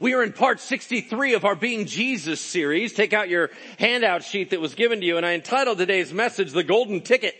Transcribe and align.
We 0.00 0.14
are 0.14 0.22
in 0.22 0.32
part 0.32 0.60
63 0.60 1.34
of 1.34 1.44
our 1.44 1.56
Being 1.56 1.86
Jesus 1.86 2.40
series. 2.40 2.92
Take 2.92 3.12
out 3.12 3.28
your 3.28 3.50
handout 3.80 4.22
sheet 4.22 4.50
that 4.50 4.60
was 4.60 4.74
given 4.74 5.00
to 5.00 5.06
you 5.06 5.16
and 5.16 5.26
I 5.26 5.32
entitled 5.32 5.78
today's 5.78 6.12
message, 6.12 6.52
The 6.52 6.62
Golden 6.62 7.00
Ticket. 7.00 7.34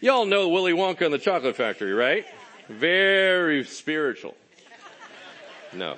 Y'all 0.00 0.26
know 0.26 0.48
Willy 0.48 0.72
Wonka 0.72 1.02
and 1.02 1.12
the 1.12 1.18
Chocolate 1.18 1.56
Factory, 1.56 1.92
right? 1.92 2.24
Very 2.68 3.64
spiritual. 3.64 4.36
No. 5.72 5.96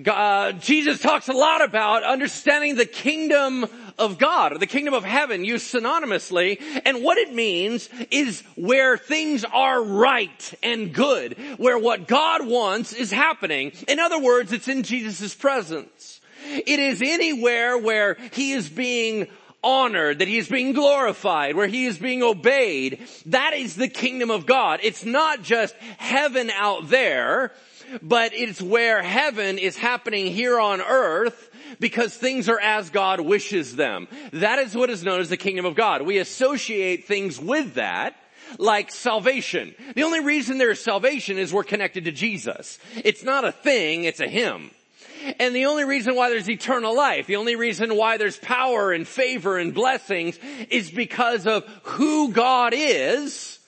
God, 0.00 0.54
uh, 0.54 0.58
Jesus 0.58 1.00
talks 1.00 1.28
a 1.28 1.32
lot 1.32 1.64
about 1.64 2.04
understanding 2.04 2.76
the 2.76 2.86
kingdom 2.86 3.66
of 3.98 4.18
God 4.18 4.52
or 4.52 4.58
the 4.58 4.66
kingdom 4.68 4.94
of 4.94 5.04
heaven 5.04 5.44
used 5.44 5.74
synonymously. 5.74 6.62
And 6.84 7.02
what 7.02 7.18
it 7.18 7.34
means 7.34 7.88
is 8.10 8.42
where 8.54 8.96
things 8.96 9.44
are 9.44 9.82
right 9.82 10.54
and 10.62 10.92
good, 10.92 11.36
where 11.58 11.78
what 11.78 12.06
God 12.06 12.46
wants 12.46 12.92
is 12.92 13.10
happening. 13.10 13.72
In 13.88 13.98
other 13.98 14.20
words, 14.20 14.52
it's 14.52 14.68
in 14.68 14.84
Jesus' 14.84 15.34
presence. 15.34 16.20
It 16.44 16.78
is 16.78 17.02
anywhere 17.02 17.76
where 17.76 18.16
he 18.32 18.52
is 18.52 18.68
being 18.68 19.26
honored, 19.62 20.20
that 20.20 20.28
he 20.28 20.38
is 20.38 20.48
being 20.48 20.72
glorified, 20.72 21.56
where 21.56 21.66
he 21.66 21.86
is 21.86 21.98
being 21.98 22.22
obeyed. 22.22 23.00
That 23.26 23.54
is 23.54 23.74
the 23.74 23.88
kingdom 23.88 24.30
of 24.30 24.46
God. 24.46 24.80
It's 24.84 25.04
not 25.04 25.42
just 25.42 25.74
heaven 25.98 26.48
out 26.50 26.88
there 26.88 27.52
but 28.02 28.32
it's 28.34 28.60
where 28.60 29.02
heaven 29.02 29.58
is 29.58 29.76
happening 29.76 30.26
here 30.26 30.58
on 30.58 30.80
earth 30.80 31.50
because 31.78 32.14
things 32.14 32.48
are 32.48 32.60
as 32.60 32.90
God 32.90 33.20
wishes 33.20 33.76
them. 33.76 34.08
That 34.32 34.58
is 34.58 34.74
what 34.74 34.90
is 34.90 35.04
known 35.04 35.20
as 35.20 35.28
the 35.28 35.36
kingdom 35.36 35.64
of 35.64 35.74
God. 35.74 36.02
We 36.02 36.18
associate 36.18 37.06
things 37.06 37.38
with 37.38 37.74
that 37.74 38.16
like 38.58 38.90
salvation. 38.90 39.74
The 39.94 40.02
only 40.02 40.20
reason 40.20 40.58
there 40.58 40.70
is 40.70 40.82
salvation 40.82 41.38
is 41.38 41.52
we're 41.52 41.64
connected 41.64 42.04
to 42.04 42.12
Jesus. 42.12 42.78
It's 42.96 43.22
not 43.22 43.44
a 43.44 43.52
thing, 43.52 44.04
it's 44.04 44.20
a 44.20 44.28
Him. 44.28 44.70
And 45.38 45.54
the 45.54 45.66
only 45.66 45.84
reason 45.84 46.16
why 46.16 46.30
there's 46.30 46.48
eternal 46.48 46.96
life, 46.96 47.26
the 47.26 47.36
only 47.36 47.54
reason 47.54 47.96
why 47.96 48.16
there's 48.16 48.38
power 48.38 48.90
and 48.90 49.06
favor 49.06 49.58
and 49.58 49.74
blessings 49.74 50.38
is 50.70 50.90
because 50.90 51.46
of 51.46 51.64
who 51.82 52.32
God 52.32 52.72
is 52.74 53.59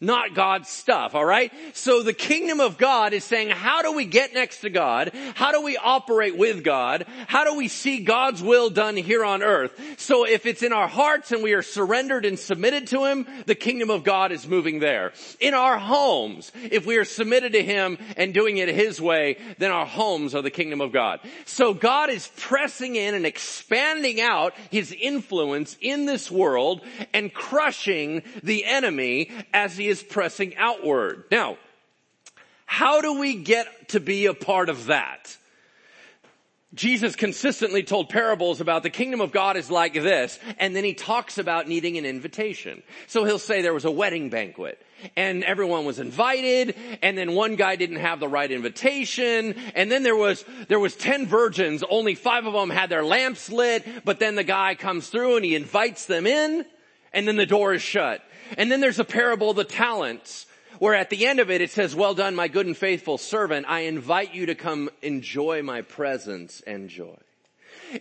not 0.00 0.34
God's 0.34 0.68
stuff, 0.68 1.16
alright? 1.16 1.52
So 1.72 2.02
the 2.04 2.12
kingdom 2.12 2.60
of 2.60 2.78
God 2.78 3.12
is 3.12 3.24
saying, 3.24 3.50
how 3.50 3.82
do 3.82 3.92
we 3.92 4.04
get 4.04 4.32
next 4.32 4.60
to 4.60 4.70
God? 4.70 5.10
How 5.34 5.50
do 5.50 5.60
we 5.62 5.76
operate 5.76 6.36
with 6.36 6.62
God? 6.62 7.04
How 7.26 7.44
do 7.44 7.56
we 7.56 7.66
see 7.66 8.04
God's 8.04 8.40
will 8.40 8.70
done 8.70 8.96
here 8.96 9.24
on 9.24 9.42
earth? 9.42 9.72
So 9.98 10.24
if 10.24 10.46
it's 10.46 10.62
in 10.62 10.72
our 10.72 10.86
hearts 10.86 11.32
and 11.32 11.42
we 11.42 11.54
are 11.54 11.62
surrendered 11.62 12.24
and 12.24 12.38
submitted 12.38 12.86
to 12.88 13.06
Him, 13.06 13.26
the 13.46 13.56
kingdom 13.56 13.90
of 13.90 14.04
God 14.04 14.30
is 14.30 14.46
moving 14.46 14.78
there. 14.78 15.12
In 15.40 15.54
our 15.54 15.78
homes, 15.78 16.52
if 16.70 16.86
we 16.86 16.96
are 16.96 17.04
submitted 17.04 17.54
to 17.54 17.62
Him 17.62 17.98
and 18.16 18.32
doing 18.32 18.58
it 18.58 18.68
His 18.68 19.00
way, 19.00 19.38
then 19.58 19.72
our 19.72 19.86
homes 19.86 20.32
are 20.34 20.42
the 20.42 20.50
kingdom 20.50 20.80
of 20.80 20.92
God. 20.92 21.18
So 21.44 21.74
God 21.74 22.10
is 22.10 22.30
pressing 22.36 22.94
in 22.94 23.14
and 23.14 23.26
expanding 23.26 24.20
out 24.20 24.54
His 24.70 24.92
influence 24.92 25.76
in 25.80 26.06
this 26.06 26.30
world 26.30 26.82
and 27.12 27.34
crushing 27.34 28.22
the 28.44 28.64
enemy 28.64 29.32
as 29.52 29.76
Is 29.88 30.02
pressing 30.02 30.54
outward. 30.56 31.24
Now, 31.30 31.56
how 32.66 33.00
do 33.00 33.18
we 33.18 33.34
get 33.36 33.88
to 33.90 34.00
be 34.00 34.26
a 34.26 34.34
part 34.34 34.68
of 34.68 34.86
that? 34.86 35.34
Jesus 36.74 37.16
consistently 37.16 37.82
told 37.82 38.10
parables 38.10 38.60
about 38.60 38.82
the 38.82 38.90
kingdom 38.90 39.22
of 39.22 39.32
God 39.32 39.56
is 39.56 39.70
like 39.70 39.94
this, 39.94 40.38
and 40.58 40.76
then 40.76 40.84
he 40.84 40.92
talks 40.92 41.38
about 41.38 41.66
needing 41.66 41.96
an 41.96 42.04
invitation. 42.04 42.82
So 43.06 43.24
he'll 43.24 43.38
say 43.38 43.62
there 43.62 43.72
was 43.72 43.86
a 43.86 43.90
wedding 43.90 44.28
banquet, 44.28 44.78
and 45.16 45.42
everyone 45.44 45.86
was 45.86 45.98
invited, 45.98 46.74
and 47.00 47.16
then 47.16 47.32
one 47.32 47.56
guy 47.56 47.76
didn't 47.76 48.00
have 48.00 48.20
the 48.20 48.28
right 48.28 48.50
invitation, 48.50 49.54
and 49.74 49.90
then 49.90 50.02
there 50.02 50.14
was, 50.14 50.44
there 50.68 50.78
was 50.78 50.94
ten 50.94 51.26
virgins, 51.26 51.82
only 51.88 52.14
five 52.14 52.44
of 52.44 52.52
them 52.52 52.68
had 52.68 52.90
their 52.90 53.02
lamps 53.02 53.50
lit, 53.50 54.04
but 54.04 54.18
then 54.18 54.34
the 54.34 54.44
guy 54.44 54.74
comes 54.74 55.08
through 55.08 55.36
and 55.36 55.46
he 55.46 55.54
invites 55.54 56.04
them 56.04 56.26
in, 56.26 56.66
and 57.12 57.26
then 57.26 57.36
the 57.36 57.46
door 57.46 57.74
is 57.74 57.82
shut. 57.82 58.22
And 58.56 58.70
then 58.70 58.80
there's 58.80 58.98
a 58.98 59.04
parable 59.04 59.50
of 59.50 59.56
the 59.56 59.64
talents 59.64 60.46
where 60.78 60.94
at 60.94 61.10
the 61.10 61.26
end 61.26 61.40
of 61.40 61.50
it, 61.50 61.60
it 61.60 61.70
says, 61.70 61.94
well 61.94 62.14
done, 62.14 62.34
my 62.34 62.48
good 62.48 62.66
and 62.66 62.76
faithful 62.76 63.18
servant. 63.18 63.66
I 63.68 63.80
invite 63.80 64.34
you 64.34 64.46
to 64.46 64.54
come 64.54 64.90
enjoy 65.02 65.62
my 65.62 65.82
presence 65.82 66.62
and 66.66 66.88
joy. 66.88 67.16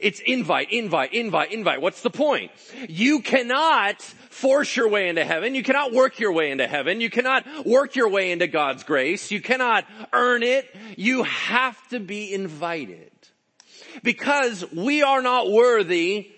It's 0.02 0.20
invite, 0.20 0.72
invite, 0.72 1.14
invite, 1.14 1.54
invite. 1.54 1.82
What's 1.82 2.02
the 2.02 2.10
point? 2.10 2.52
You 2.90 3.22
cannot 3.22 4.02
force 4.02 4.76
your 4.76 4.90
way 4.90 5.08
into 5.08 5.24
heaven. 5.24 5.56
You 5.56 5.64
cannot 5.64 5.94
work 5.94 6.20
your 6.20 6.34
way 6.34 6.52
into 6.52 6.68
heaven. 6.68 7.00
You 7.00 7.10
cannot 7.10 7.66
work 7.66 7.96
your 7.96 8.10
way 8.10 8.32
into 8.32 8.48
God's 8.48 8.84
grace. 8.84 9.32
You 9.32 9.42
cannot 9.42 9.86
earn 10.12 10.44
it. 10.44 10.68
You 10.98 11.24
have 11.24 11.78
to 11.90 12.00
be 12.00 12.34
invited. 12.34 13.12
Because 14.04 14.70
we 14.72 15.04
are 15.04 15.22
not 15.22 15.50
worthy 15.50 16.32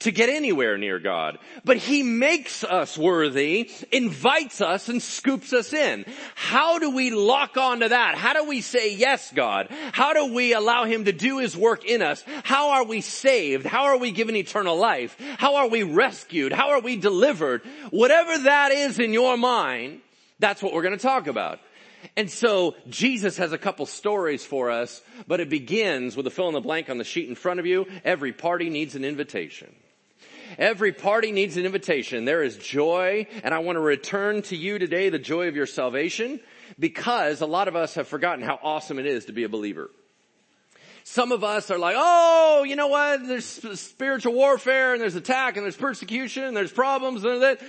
to 0.00 0.12
get 0.12 0.28
anywhere 0.28 0.78
near 0.78 0.98
God. 0.98 1.38
But 1.64 1.76
He 1.76 2.02
makes 2.02 2.62
us 2.62 2.96
worthy, 2.96 3.70
invites 3.90 4.60
us, 4.60 4.88
and 4.88 5.02
scoops 5.02 5.52
us 5.52 5.72
in. 5.72 6.04
How 6.34 6.78
do 6.78 6.90
we 6.90 7.10
lock 7.10 7.56
onto 7.56 7.88
that? 7.88 8.14
How 8.14 8.32
do 8.32 8.44
we 8.44 8.60
say, 8.60 8.94
yes, 8.94 9.32
God? 9.32 9.68
How 9.92 10.12
do 10.12 10.32
we 10.32 10.54
allow 10.54 10.84
Him 10.84 11.06
to 11.06 11.12
do 11.12 11.38
His 11.38 11.56
work 11.56 11.84
in 11.84 12.00
us? 12.00 12.24
How 12.44 12.70
are 12.70 12.84
we 12.84 13.00
saved? 13.00 13.66
How 13.66 13.84
are 13.86 13.98
we 13.98 14.12
given 14.12 14.36
eternal 14.36 14.76
life? 14.76 15.16
How 15.38 15.56
are 15.56 15.68
we 15.68 15.82
rescued? 15.82 16.52
How 16.52 16.70
are 16.70 16.80
we 16.80 16.96
delivered? 16.96 17.62
Whatever 17.90 18.38
that 18.44 18.70
is 18.70 19.00
in 19.00 19.12
your 19.12 19.36
mind, 19.36 20.00
that's 20.38 20.62
what 20.62 20.72
we're 20.72 20.82
to 20.88 20.96
talk 20.98 21.26
about. 21.26 21.58
And 22.16 22.30
so 22.30 22.76
Jesus 22.88 23.36
has 23.38 23.52
a 23.52 23.58
couple 23.58 23.84
stories 23.84 24.44
for 24.44 24.70
us, 24.70 25.02
but 25.26 25.40
it 25.40 25.48
begins 25.48 26.16
with 26.16 26.28
a 26.28 26.30
fill 26.30 26.46
in 26.46 26.54
the 26.54 26.60
blank 26.60 26.88
on 26.88 26.98
the 26.98 27.04
sheet 27.04 27.28
in 27.28 27.34
front 27.34 27.58
of 27.58 27.66
you. 27.66 27.86
Every 28.04 28.32
party 28.32 28.70
needs 28.70 28.94
an 28.94 29.04
invitation. 29.04 29.74
Every 30.56 30.92
party 30.92 31.32
needs 31.32 31.56
an 31.56 31.66
invitation. 31.66 32.24
There 32.24 32.42
is 32.42 32.56
joy, 32.56 33.26
and 33.42 33.52
I 33.52 33.58
want 33.58 33.76
to 33.76 33.80
return 33.80 34.42
to 34.42 34.56
you 34.56 34.78
today 34.78 35.08
the 35.08 35.18
joy 35.18 35.48
of 35.48 35.56
your 35.56 35.66
salvation 35.66 36.40
because 36.78 37.40
a 37.40 37.46
lot 37.46 37.68
of 37.68 37.76
us 37.76 37.94
have 37.96 38.08
forgotten 38.08 38.44
how 38.44 38.58
awesome 38.62 38.98
it 38.98 39.06
is 39.06 39.26
to 39.26 39.32
be 39.32 39.44
a 39.44 39.48
believer. 39.48 39.90
Some 41.04 41.32
of 41.32 41.42
us 41.42 41.70
are 41.70 41.78
like, 41.78 41.96
oh, 41.98 42.64
you 42.66 42.76
know 42.76 42.88
what? 42.88 43.26
There's 43.26 43.46
spiritual 43.80 44.34
warfare 44.34 44.92
and 44.92 45.00
there's 45.00 45.14
attack 45.14 45.56
and 45.56 45.64
there's 45.64 45.76
persecution 45.76 46.44
and 46.44 46.56
there's 46.56 46.72
problems 46.72 47.24
and 47.24 47.42
that. 47.42 47.60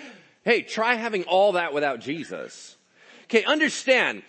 Hey, 0.43 0.61
try 0.61 0.95
having 0.95 1.23
all 1.23 1.53
that 1.53 1.73
without 1.73 1.99
Jesus. 1.99 2.75
Okay, 3.25 3.43
understand 3.43 4.23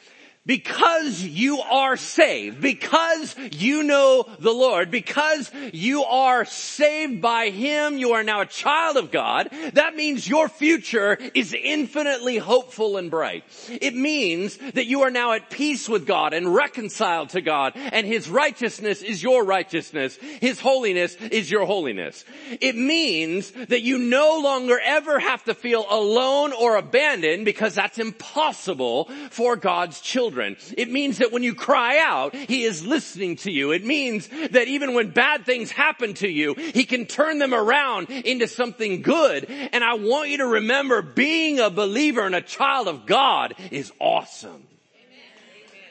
because 0.46 1.22
you 1.22 1.60
are 1.60 1.98
saved, 1.98 2.62
because 2.62 3.36
you 3.52 3.82
know 3.82 4.24
the 4.38 4.52
Lord, 4.52 4.90
because 4.90 5.50
you 5.72 6.02
are 6.04 6.46
saved 6.46 7.20
by 7.20 7.50
Him, 7.50 7.98
you 7.98 8.12
are 8.12 8.22
now 8.22 8.40
a 8.40 8.46
child 8.46 8.96
of 8.96 9.10
God, 9.10 9.50
that 9.74 9.96
means 9.96 10.26
your 10.26 10.48
future 10.48 11.18
is 11.34 11.54
infinitely 11.54 12.38
hopeful 12.38 12.96
and 12.96 13.10
bright. 13.10 13.44
It 13.68 13.94
means 13.94 14.56
that 14.56 14.86
you 14.86 15.02
are 15.02 15.10
now 15.10 15.32
at 15.32 15.50
peace 15.50 15.88
with 15.90 16.06
God 16.06 16.32
and 16.32 16.54
reconciled 16.54 17.28
to 17.30 17.42
God, 17.42 17.74
and 17.74 18.06
His 18.06 18.30
righteousness 18.30 19.02
is 19.02 19.22
your 19.22 19.44
righteousness, 19.44 20.16
His 20.16 20.58
holiness 20.58 21.16
is 21.16 21.50
your 21.50 21.66
holiness. 21.66 22.24
It 22.62 22.76
means 22.76 23.50
that 23.50 23.82
you 23.82 23.98
no 23.98 24.40
longer 24.42 24.80
ever 24.82 25.18
have 25.18 25.44
to 25.44 25.54
feel 25.54 25.84
alone 25.90 26.54
or 26.54 26.76
abandoned 26.76 27.44
because 27.44 27.74
that's 27.74 27.98
impossible 27.98 29.10
for 29.30 29.54
God's 29.56 30.00
children 30.00 30.29
children. 30.30 30.56
It 30.76 30.90
means 30.90 31.18
that 31.18 31.32
when 31.32 31.42
you 31.42 31.54
cry 31.54 31.98
out, 31.98 32.34
He 32.34 32.62
is 32.62 32.86
listening 32.86 33.36
to 33.36 33.50
you. 33.50 33.72
It 33.72 33.84
means 33.84 34.28
that 34.28 34.68
even 34.68 34.94
when 34.94 35.10
bad 35.10 35.44
things 35.44 35.70
happen 35.70 36.14
to 36.14 36.28
you, 36.28 36.54
He 36.54 36.84
can 36.84 37.06
turn 37.06 37.38
them 37.38 37.52
around 37.52 38.10
into 38.10 38.46
something 38.46 39.02
good. 39.02 39.46
And 39.50 39.82
I 39.82 39.94
want 39.94 40.30
you 40.30 40.38
to 40.38 40.46
remember 40.46 41.02
being 41.02 41.58
a 41.58 41.70
believer 41.70 42.24
and 42.24 42.34
a 42.34 42.42
child 42.42 42.88
of 42.88 43.06
God 43.06 43.54
is 43.70 43.92
awesome. 43.98 44.66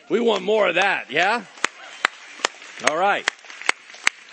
We 0.09 0.19
want 0.19 0.43
more 0.43 0.69
of 0.69 0.75
that, 0.75 1.11
yeah? 1.11 1.43
All 2.89 2.97
right. 2.97 3.29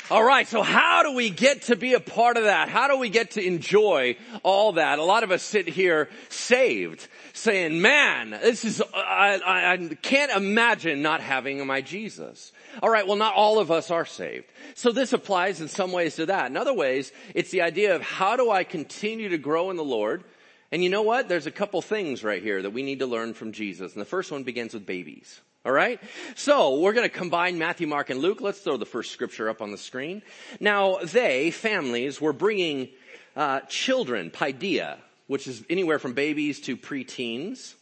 All 0.09 0.23
right, 0.23 0.47
so 0.47 0.63
how 0.63 1.03
do 1.03 1.15
we 1.15 1.31
get 1.31 1.63
to 1.63 1.75
be 1.75 1.95
a 1.95 2.01
part 2.01 2.37
of 2.37 2.45
that? 2.45 2.69
How 2.69 2.87
do 2.87 2.97
we 2.97 3.09
get 3.09 3.33
to 3.33 3.45
enjoy 3.45 4.17
all 4.45 4.75
that? 4.75 5.01
A 5.01 5.03
lot 5.03 5.25
of 5.25 5.33
us 5.33 5.43
sit 5.43 5.67
here 5.67 6.09
saved, 6.29 7.09
saying, 7.33 7.83
man, 7.83 8.31
this 8.31 8.65
is, 8.65 8.81
I, 8.95 9.41
I, 9.45 9.73
I 9.73 9.77
can't 10.03 10.31
imagine 10.31 11.03
not 11.03 11.21
having 11.21 11.67
my 11.67 11.81
Jesus. 11.81 12.53
All 12.85 12.89
right, 12.89 13.05
well 13.05 13.17
not 13.17 13.35
all 13.35 13.59
of 13.59 13.73
us 13.73 13.91
are 13.91 14.07
saved. 14.07 14.45
So 14.77 14.93
this 14.93 15.13
applies 15.13 15.61
in 15.61 15.67
some 15.67 15.91
ways 15.91 16.15
to 16.17 16.27
that. 16.27 16.53
In 16.53 16.57
other 16.57 16.75
ways, 16.75 17.11
it's 17.35 17.51
the 17.51 17.63
idea 17.63 17.97
of 17.97 18.03
how 18.03 18.37
do 18.37 18.49
I 18.49 18.63
continue 18.63 19.31
to 19.31 19.39
grow 19.39 19.71
in 19.71 19.77
the 19.77 19.83
Lord? 19.83 20.23
And 20.71 20.85
you 20.85 20.89
know 20.89 21.03
what? 21.03 21.29
There's 21.29 21.49
a 21.49 21.51
couple 21.51 21.83
things 21.83 22.23
right 22.23 22.43
here 22.43 22.63
that 22.63 22.71
we 22.71 22.85
need 22.85 23.01
to 23.01 23.07
learn 23.07 23.35
from 23.35 23.51
Jesus. 23.51 23.95
And 23.95 24.01
the 24.01 24.07
first 24.07 24.31
one 24.31 24.45
begins 24.45 24.73
with 24.73 24.87
babies. 24.87 25.41
All 25.67 25.73
right? 25.73 26.01
So 26.37 26.79
we're 26.79 26.93
going 26.93 27.11
to 27.11 27.15
combine 27.15 27.59
Matthew, 27.59 27.89
Mark, 27.89 28.09
and 28.09 28.21
Luke. 28.21 28.41
Let's 28.41 28.61
throw 28.61 28.77
the 28.77 28.87
first 28.87 29.11
scripture 29.11 29.51
up 29.51 29.61
on 29.61 29.73
the 29.73 29.79
screen. 29.79 30.23
Now, 30.61 30.99
they, 31.03 31.51
families, 31.51 32.21
were 32.21 32.33
bringing 32.33 32.89
uh, 33.35 33.61
children, 33.69 34.31
paideia, 34.31 34.99
which 35.27 35.49
is 35.49 35.65
anywhere 35.69 35.99
from 35.99 36.15
babies 36.15 36.61
to 36.61 36.77
preteens, 36.77 37.75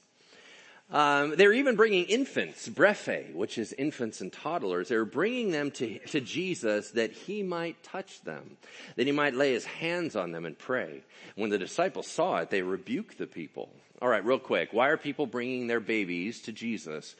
Um, 0.90 1.34
they're 1.36 1.52
even 1.52 1.76
bringing 1.76 2.04
infants, 2.04 2.68
brephe, 2.68 3.32
which 3.34 3.58
is 3.58 3.72
infants 3.72 4.20
and 4.20 4.32
toddlers. 4.32 4.88
They're 4.88 5.04
bringing 5.04 5.50
them 5.50 5.70
to, 5.72 5.98
to 5.98 6.20
Jesus 6.20 6.90
that 6.92 7.10
he 7.10 7.42
might 7.42 7.82
touch 7.82 8.20
them, 8.22 8.56
that 8.96 9.06
he 9.06 9.12
might 9.12 9.34
lay 9.34 9.52
his 9.54 9.64
hands 9.64 10.14
on 10.14 10.32
them 10.32 10.44
and 10.44 10.56
pray. 10.58 11.02
When 11.36 11.50
the 11.50 11.58
disciples 11.58 12.06
saw 12.06 12.36
it, 12.36 12.50
they 12.50 12.62
rebuked 12.62 13.18
the 13.18 13.26
people. 13.26 13.70
All 14.02 14.08
right, 14.08 14.24
real 14.24 14.38
quick. 14.38 14.72
Why 14.72 14.88
are 14.88 14.96
people 14.96 15.26
bringing 15.26 15.66
their 15.66 15.80
babies 15.80 16.42
to 16.42 16.52
Jesus? 16.52 17.16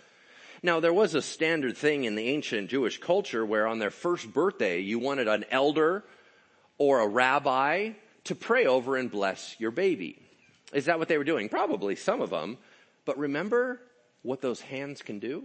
Now, 0.64 0.81
there 0.81 0.94
was 0.94 1.14
a 1.14 1.20
standard 1.20 1.76
thing 1.76 2.05
in 2.05 2.14
the 2.14 2.31
ancient 2.31 2.70
Jewish 2.70 2.96
culture 2.96 3.44
where 3.44 3.66
on 3.66 3.81
their 3.81 3.90
first 3.90 4.32
birthday, 4.32 4.81
you 4.81 4.99
wanted 4.99 5.28
an 5.28 5.44
elder 5.50 6.05
or 6.78 7.00
a 7.00 7.06
rabbi 7.06 7.90
to 8.25 8.34
pray 8.34 8.64
over 8.64 8.96
and 8.96 9.11
bless 9.11 9.56
your 9.58 9.70
baby. 9.70 10.22
Is 10.72 10.87
that 10.87 10.99
what 10.99 11.08
they 11.08 11.19
were 11.19 11.25
doing? 11.25 11.50
Probably 11.50 11.96
some 11.96 12.22
of 12.22 12.31
them. 12.31 12.56
But 13.05 13.19
remember 13.19 13.78
what 14.22 14.40
those 14.40 14.62
hands 14.62 15.02
can 15.02 15.19
do? 15.19 15.44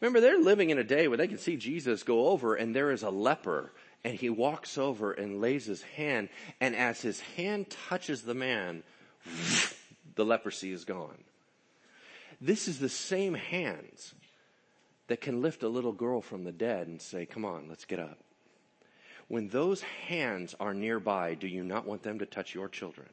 Remember, 0.00 0.20
they're 0.20 0.40
living 0.40 0.70
in 0.70 0.78
a 0.78 0.84
day 0.84 1.06
where 1.06 1.18
they 1.18 1.28
can 1.28 1.36
see 1.36 1.58
Jesus 1.58 2.02
go 2.02 2.28
over 2.28 2.54
and 2.54 2.74
there 2.74 2.92
is 2.92 3.02
a 3.02 3.10
leper 3.10 3.70
and 4.04 4.14
he 4.14 4.30
walks 4.30 4.78
over 4.78 5.12
and 5.12 5.42
lays 5.42 5.66
his 5.66 5.82
hand 5.82 6.30
and 6.62 6.74
as 6.74 7.02
his 7.02 7.20
hand 7.36 7.68
touches 7.68 8.22
the 8.22 8.32
man, 8.32 8.84
the 10.14 10.24
leprosy 10.24 10.72
is 10.72 10.86
gone. 10.86 11.24
This 12.40 12.68
is 12.68 12.78
the 12.78 12.88
same 12.88 13.34
hands 13.34 14.14
that 15.10 15.20
can 15.20 15.42
lift 15.42 15.64
a 15.64 15.68
little 15.68 15.90
girl 15.90 16.20
from 16.20 16.44
the 16.44 16.52
dead 16.52 16.86
and 16.86 17.02
say, 17.02 17.26
come 17.26 17.44
on, 17.44 17.66
let's 17.68 17.84
get 17.84 17.98
up. 17.98 18.16
When 19.26 19.48
those 19.48 19.82
hands 20.06 20.54
are 20.60 20.72
nearby, 20.72 21.34
do 21.34 21.48
you 21.48 21.64
not 21.64 21.84
want 21.84 22.04
them 22.04 22.20
to 22.20 22.26
touch 22.26 22.54
your 22.54 22.68
children? 22.68 23.08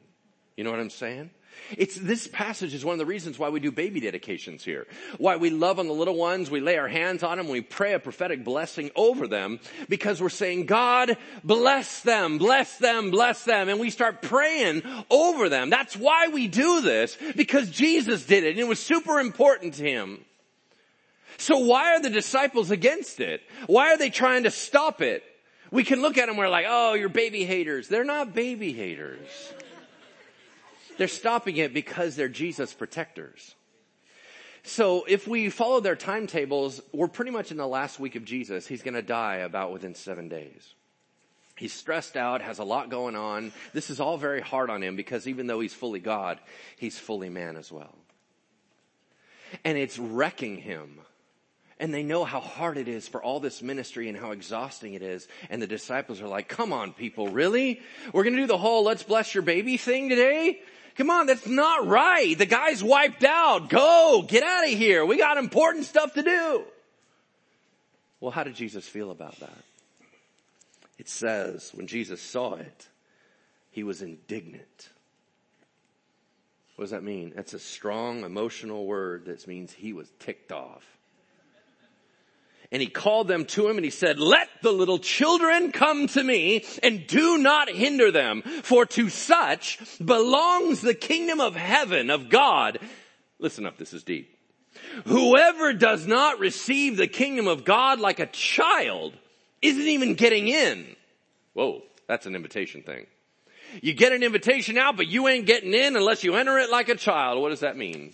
You 0.56 0.62
know 0.62 0.70
what 0.70 0.78
I'm 0.78 0.90
saying? 0.90 1.30
It's, 1.76 1.96
this 1.96 2.28
passage 2.28 2.72
is 2.72 2.84
one 2.84 2.92
of 2.92 3.00
the 3.00 3.06
reasons 3.06 3.36
why 3.36 3.48
we 3.48 3.58
do 3.58 3.72
baby 3.72 3.98
dedications 3.98 4.62
here. 4.62 4.86
Why 5.16 5.38
we 5.38 5.50
love 5.50 5.80
on 5.80 5.88
the 5.88 5.92
little 5.92 6.14
ones, 6.14 6.52
we 6.52 6.60
lay 6.60 6.78
our 6.78 6.86
hands 6.86 7.24
on 7.24 7.36
them, 7.36 7.48
we 7.48 7.62
pray 7.62 7.94
a 7.94 7.98
prophetic 7.98 8.44
blessing 8.44 8.92
over 8.94 9.26
them, 9.26 9.58
because 9.88 10.22
we're 10.22 10.28
saying, 10.28 10.66
God, 10.66 11.16
bless 11.42 12.02
them, 12.02 12.38
bless 12.38 12.78
them, 12.78 13.10
bless 13.10 13.42
them, 13.42 13.68
and 13.68 13.80
we 13.80 13.90
start 13.90 14.22
praying 14.22 14.84
over 15.10 15.48
them. 15.48 15.68
That's 15.68 15.96
why 15.96 16.28
we 16.28 16.46
do 16.46 16.80
this, 16.80 17.18
because 17.34 17.70
Jesus 17.70 18.24
did 18.24 18.44
it, 18.44 18.50
and 18.50 18.60
it 18.60 18.68
was 18.68 18.78
super 18.78 19.18
important 19.18 19.74
to 19.74 19.82
Him. 19.82 20.24
So 21.38 21.58
why 21.58 21.94
are 21.94 22.02
the 22.02 22.10
disciples 22.10 22.70
against 22.70 23.20
it? 23.20 23.42
Why 23.66 23.92
are 23.92 23.96
they 23.96 24.10
trying 24.10 24.42
to 24.42 24.50
stop 24.50 25.00
it? 25.00 25.22
We 25.70 25.84
can 25.84 26.02
look 26.02 26.18
at 26.18 26.26
them, 26.26 26.36
we're 26.36 26.48
like, 26.48 26.66
oh, 26.68 26.94
you're 26.94 27.08
baby 27.08 27.44
haters. 27.44 27.88
They're 27.88 28.04
not 28.04 28.34
baby 28.34 28.72
haters. 28.72 29.52
They're 30.96 31.08
stopping 31.08 31.56
it 31.56 31.72
because 31.72 32.16
they're 32.16 32.28
Jesus 32.28 32.74
protectors. 32.74 33.54
So 34.64 35.04
if 35.06 35.28
we 35.28 35.48
follow 35.48 35.80
their 35.80 35.96
timetables, 35.96 36.80
we're 36.92 37.08
pretty 37.08 37.30
much 37.30 37.52
in 37.52 37.56
the 37.56 37.68
last 37.68 38.00
week 38.00 38.16
of 38.16 38.24
Jesus. 38.24 38.66
He's 38.66 38.82
going 38.82 38.94
to 38.94 39.02
die 39.02 39.36
about 39.36 39.72
within 39.72 39.94
seven 39.94 40.28
days. 40.28 40.74
He's 41.56 41.72
stressed 41.72 42.16
out, 42.16 42.42
has 42.42 42.58
a 42.58 42.64
lot 42.64 42.90
going 42.90 43.16
on. 43.16 43.52
This 43.72 43.90
is 43.90 44.00
all 44.00 44.16
very 44.16 44.40
hard 44.40 44.70
on 44.70 44.82
him 44.82 44.96
because 44.96 45.28
even 45.28 45.46
though 45.46 45.60
he's 45.60 45.74
fully 45.74 46.00
God, 46.00 46.38
he's 46.76 46.98
fully 46.98 47.28
man 47.28 47.56
as 47.56 47.70
well. 47.70 47.96
And 49.64 49.78
it's 49.78 49.98
wrecking 49.98 50.56
him. 50.56 51.00
And 51.80 51.94
they 51.94 52.02
know 52.02 52.24
how 52.24 52.40
hard 52.40 52.76
it 52.76 52.88
is 52.88 53.06
for 53.06 53.22
all 53.22 53.38
this 53.38 53.62
ministry 53.62 54.08
and 54.08 54.18
how 54.18 54.32
exhausting 54.32 54.94
it 54.94 55.02
is. 55.02 55.28
And 55.48 55.62
the 55.62 55.66
disciples 55.66 56.20
are 56.20 56.26
like, 56.26 56.48
come 56.48 56.72
on 56.72 56.92
people, 56.92 57.28
really? 57.28 57.80
We're 58.12 58.24
gonna 58.24 58.36
do 58.36 58.46
the 58.46 58.58
whole 58.58 58.82
let's 58.82 59.04
bless 59.04 59.34
your 59.34 59.42
baby 59.42 59.76
thing 59.76 60.08
today? 60.08 60.60
Come 60.96 61.10
on, 61.10 61.26
that's 61.26 61.46
not 61.46 61.86
right. 61.86 62.36
The 62.36 62.46
guy's 62.46 62.82
wiped 62.82 63.22
out. 63.22 63.68
Go, 63.68 64.24
get 64.26 64.42
out 64.42 64.64
of 64.64 64.70
here. 64.70 65.06
We 65.06 65.16
got 65.16 65.38
important 65.38 65.84
stuff 65.84 66.14
to 66.14 66.22
do. 66.22 66.64
Well, 68.20 68.32
how 68.32 68.42
did 68.42 68.56
Jesus 68.56 68.88
feel 68.88 69.12
about 69.12 69.38
that? 69.38 69.62
It 70.98 71.08
says 71.08 71.70
when 71.74 71.86
Jesus 71.86 72.20
saw 72.20 72.54
it, 72.54 72.88
he 73.70 73.84
was 73.84 74.02
indignant. 74.02 74.88
What 76.74 76.84
does 76.84 76.90
that 76.90 77.04
mean? 77.04 77.32
That's 77.34 77.54
a 77.54 77.60
strong 77.60 78.24
emotional 78.24 78.84
word 78.84 79.26
that 79.26 79.46
means 79.46 79.72
he 79.72 79.92
was 79.92 80.10
ticked 80.18 80.50
off. 80.50 80.97
And 82.70 82.82
he 82.82 82.88
called 82.88 83.28
them 83.28 83.46
to 83.46 83.66
him 83.66 83.76
and 83.76 83.84
he 83.84 83.90
said, 83.90 84.20
let 84.20 84.48
the 84.62 84.72
little 84.72 84.98
children 84.98 85.72
come 85.72 86.06
to 86.08 86.22
me 86.22 86.66
and 86.82 87.06
do 87.06 87.38
not 87.38 87.70
hinder 87.70 88.10
them, 88.10 88.42
for 88.42 88.84
to 88.84 89.08
such 89.08 89.78
belongs 90.04 90.82
the 90.82 90.94
kingdom 90.94 91.40
of 91.40 91.56
heaven 91.56 92.10
of 92.10 92.28
God. 92.28 92.78
Listen 93.38 93.64
up, 93.64 93.78
this 93.78 93.94
is 93.94 94.04
deep. 94.04 94.36
Whoever 95.06 95.72
does 95.72 96.06
not 96.06 96.40
receive 96.40 96.96
the 96.96 97.06
kingdom 97.06 97.48
of 97.48 97.64
God 97.64 98.00
like 98.00 98.20
a 98.20 98.26
child 98.26 99.14
isn't 99.62 99.80
even 99.80 100.14
getting 100.14 100.48
in. 100.48 100.94
Whoa, 101.54 101.82
that's 102.06 102.26
an 102.26 102.36
invitation 102.36 102.82
thing. 102.82 103.06
You 103.82 103.94
get 103.94 104.12
an 104.12 104.22
invitation 104.22 104.78
out, 104.78 104.96
but 104.96 105.08
you 105.08 105.26
ain't 105.28 105.46
getting 105.46 105.74
in 105.74 105.96
unless 105.96 106.22
you 106.22 106.34
enter 106.34 106.58
it 106.58 106.70
like 106.70 106.88
a 106.88 106.94
child. 106.94 107.40
What 107.40 107.48
does 107.48 107.60
that 107.60 107.76
mean? 107.76 108.12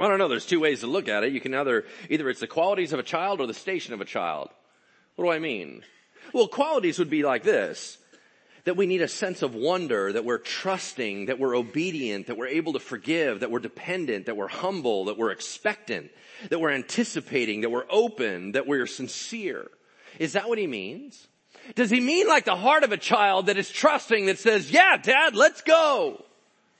I 0.00 0.08
don't 0.08 0.18
know. 0.18 0.28
There's 0.28 0.46
two 0.46 0.60
ways 0.60 0.80
to 0.80 0.86
look 0.86 1.08
at 1.08 1.24
it. 1.24 1.32
You 1.32 1.40
can 1.40 1.54
either, 1.54 1.84
either 2.08 2.28
it's 2.28 2.40
the 2.40 2.46
qualities 2.46 2.92
of 2.92 2.98
a 2.98 3.04
child 3.04 3.40
or 3.40 3.46
the 3.46 3.54
station 3.54 3.94
of 3.94 4.00
a 4.00 4.04
child. 4.04 4.50
What 5.16 5.24
do 5.24 5.30
I 5.30 5.38
mean? 5.38 5.82
Well, 6.32 6.48
qualities 6.48 6.98
would 6.98 7.10
be 7.10 7.22
like 7.22 7.42
this. 7.42 7.98
That 8.64 8.76
we 8.76 8.86
need 8.86 9.00
a 9.00 9.08
sense 9.08 9.40
of 9.40 9.54
wonder, 9.54 10.12
that 10.12 10.26
we're 10.26 10.38
trusting, 10.38 11.26
that 11.26 11.38
we're 11.38 11.56
obedient, 11.56 12.26
that 12.26 12.36
we're 12.36 12.48
able 12.48 12.74
to 12.74 12.80
forgive, 12.80 13.40
that 13.40 13.50
we're 13.50 13.60
dependent, 13.60 14.26
that 14.26 14.36
we're 14.36 14.48
humble, 14.48 15.06
that 15.06 15.16
we're 15.16 15.30
expectant, 15.30 16.10
that 16.50 16.60
we're 16.60 16.72
anticipating, 16.72 17.62
that 17.62 17.70
we're 17.70 17.86
open, 17.88 18.52
that 18.52 18.66
we're 18.66 18.86
sincere. 18.86 19.68
Is 20.18 20.34
that 20.34 20.48
what 20.48 20.58
he 20.58 20.66
means? 20.66 21.28
Does 21.76 21.88
he 21.88 22.00
mean 22.00 22.26
like 22.26 22.44
the 22.44 22.56
heart 22.56 22.82
of 22.82 22.92
a 22.92 22.98
child 22.98 23.46
that 23.46 23.56
is 23.56 23.70
trusting, 23.70 24.26
that 24.26 24.38
says, 24.38 24.70
yeah, 24.70 24.98
dad, 24.98 25.34
let's 25.34 25.62
go? 25.62 26.22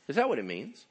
Is 0.08 0.16
that 0.16 0.28
what 0.28 0.38
it 0.38 0.44
means? 0.44 0.84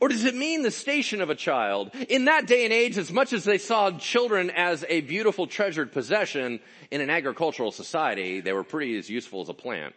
Or 0.00 0.08
does 0.08 0.24
it 0.24 0.34
mean 0.34 0.62
the 0.62 0.70
station 0.70 1.20
of 1.20 1.30
a 1.30 1.34
child? 1.34 1.90
In 2.08 2.26
that 2.26 2.46
day 2.46 2.64
and 2.64 2.72
age, 2.72 2.98
as 2.98 3.12
much 3.12 3.32
as 3.32 3.44
they 3.44 3.58
saw 3.58 3.90
children 3.92 4.50
as 4.50 4.84
a 4.88 5.00
beautiful 5.02 5.46
treasured 5.46 5.92
possession 5.92 6.60
in 6.90 7.00
an 7.00 7.10
agricultural 7.10 7.72
society, 7.72 8.40
they 8.40 8.52
were 8.52 8.64
pretty 8.64 8.98
as 8.98 9.08
useful 9.08 9.40
as 9.40 9.48
a 9.48 9.54
plant. 9.54 9.94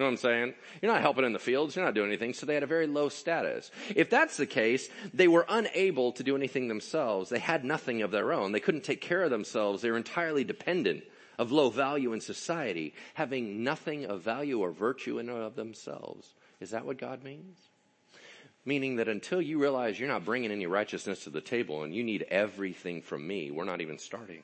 You 0.00 0.04
know 0.04 0.12
what 0.12 0.12
I'm 0.12 0.16
saying? 0.18 0.54
You're 0.80 0.92
not 0.92 1.02
helping 1.02 1.26
in 1.26 1.34
the 1.34 1.38
fields, 1.38 1.76
you're 1.76 1.84
not 1.84 1.92
doing 1.92 2.08
anything, 2.08 2.32
so 2.32 2.46
they 2.46 2.54
had 2.54 2.62
a 2.62 2.66
very 2.66 2.86
low 2.86 3.10
status. 3.10 3.70
If 3.94 4.08
that's 4.08 4.38
the 4.38 4.46
case, 4.46 4.88
they 5.12 5.28
were 5.28 5.44
unable 5.46 6.12
to 6.12 6.22
do 6.22 6.34
anything 6.34 6.68
themselves. 6.68 7.28
They 7.28 7.38
had 7.38 7.66
nothing 7.66 8.00
of 8.00 8.10
their 8.10 8.32
own. 8.32 8.52
They 8.52 8.60
couldn't 8.60 8.84
take 8.84 9.02
care 9.02 9.22
of 9.22 9.30
themselves. 9.30 9.82
They 9.82 9.90
were 9.90 9.98
entirely 9.98 10.42
dependent 10.42 11.04
of 11.38 11.52
low 11.52 11.68
value 11.68 12.14
in 12.14 12.20
society, 12.22 12.94
having 13.14 13.62
nothing 13.62 14.06
of 14.06 14.22
value 14.22 14.60
or 14.60 14.70
virtue 14.70 15.18
in 15.18 15.28
of 15.28 15.54
themselves. 15.54 16.34
Is 16.60 16.70
that 16.70 16.86
what 16.86 16.96
God 16.96 17.22
means? 17.22 17.58
Meaning 18.64 18.96
that 18.96 19.08
until 19.08 19.40
you 19.40 19.58
realize 19.58 19.98
you're 19.98 20.08
not 20.08 20.24
bringing 20.24 20.50
any 20.50 20.66
righteousness 20.66 21.24
to 21.24 21.30
the 21.30 21.40
table 21.40 21.82
and 21.82 21.94
you 21.94 22.02
need 22.04 22.26
everything 22.30 23.00
from 23.00 23.26
me, 23.26 23.50
we're 23.50 23.64
not 23.64 23.80
even 23.80 23.98
starting. 23.98 24.42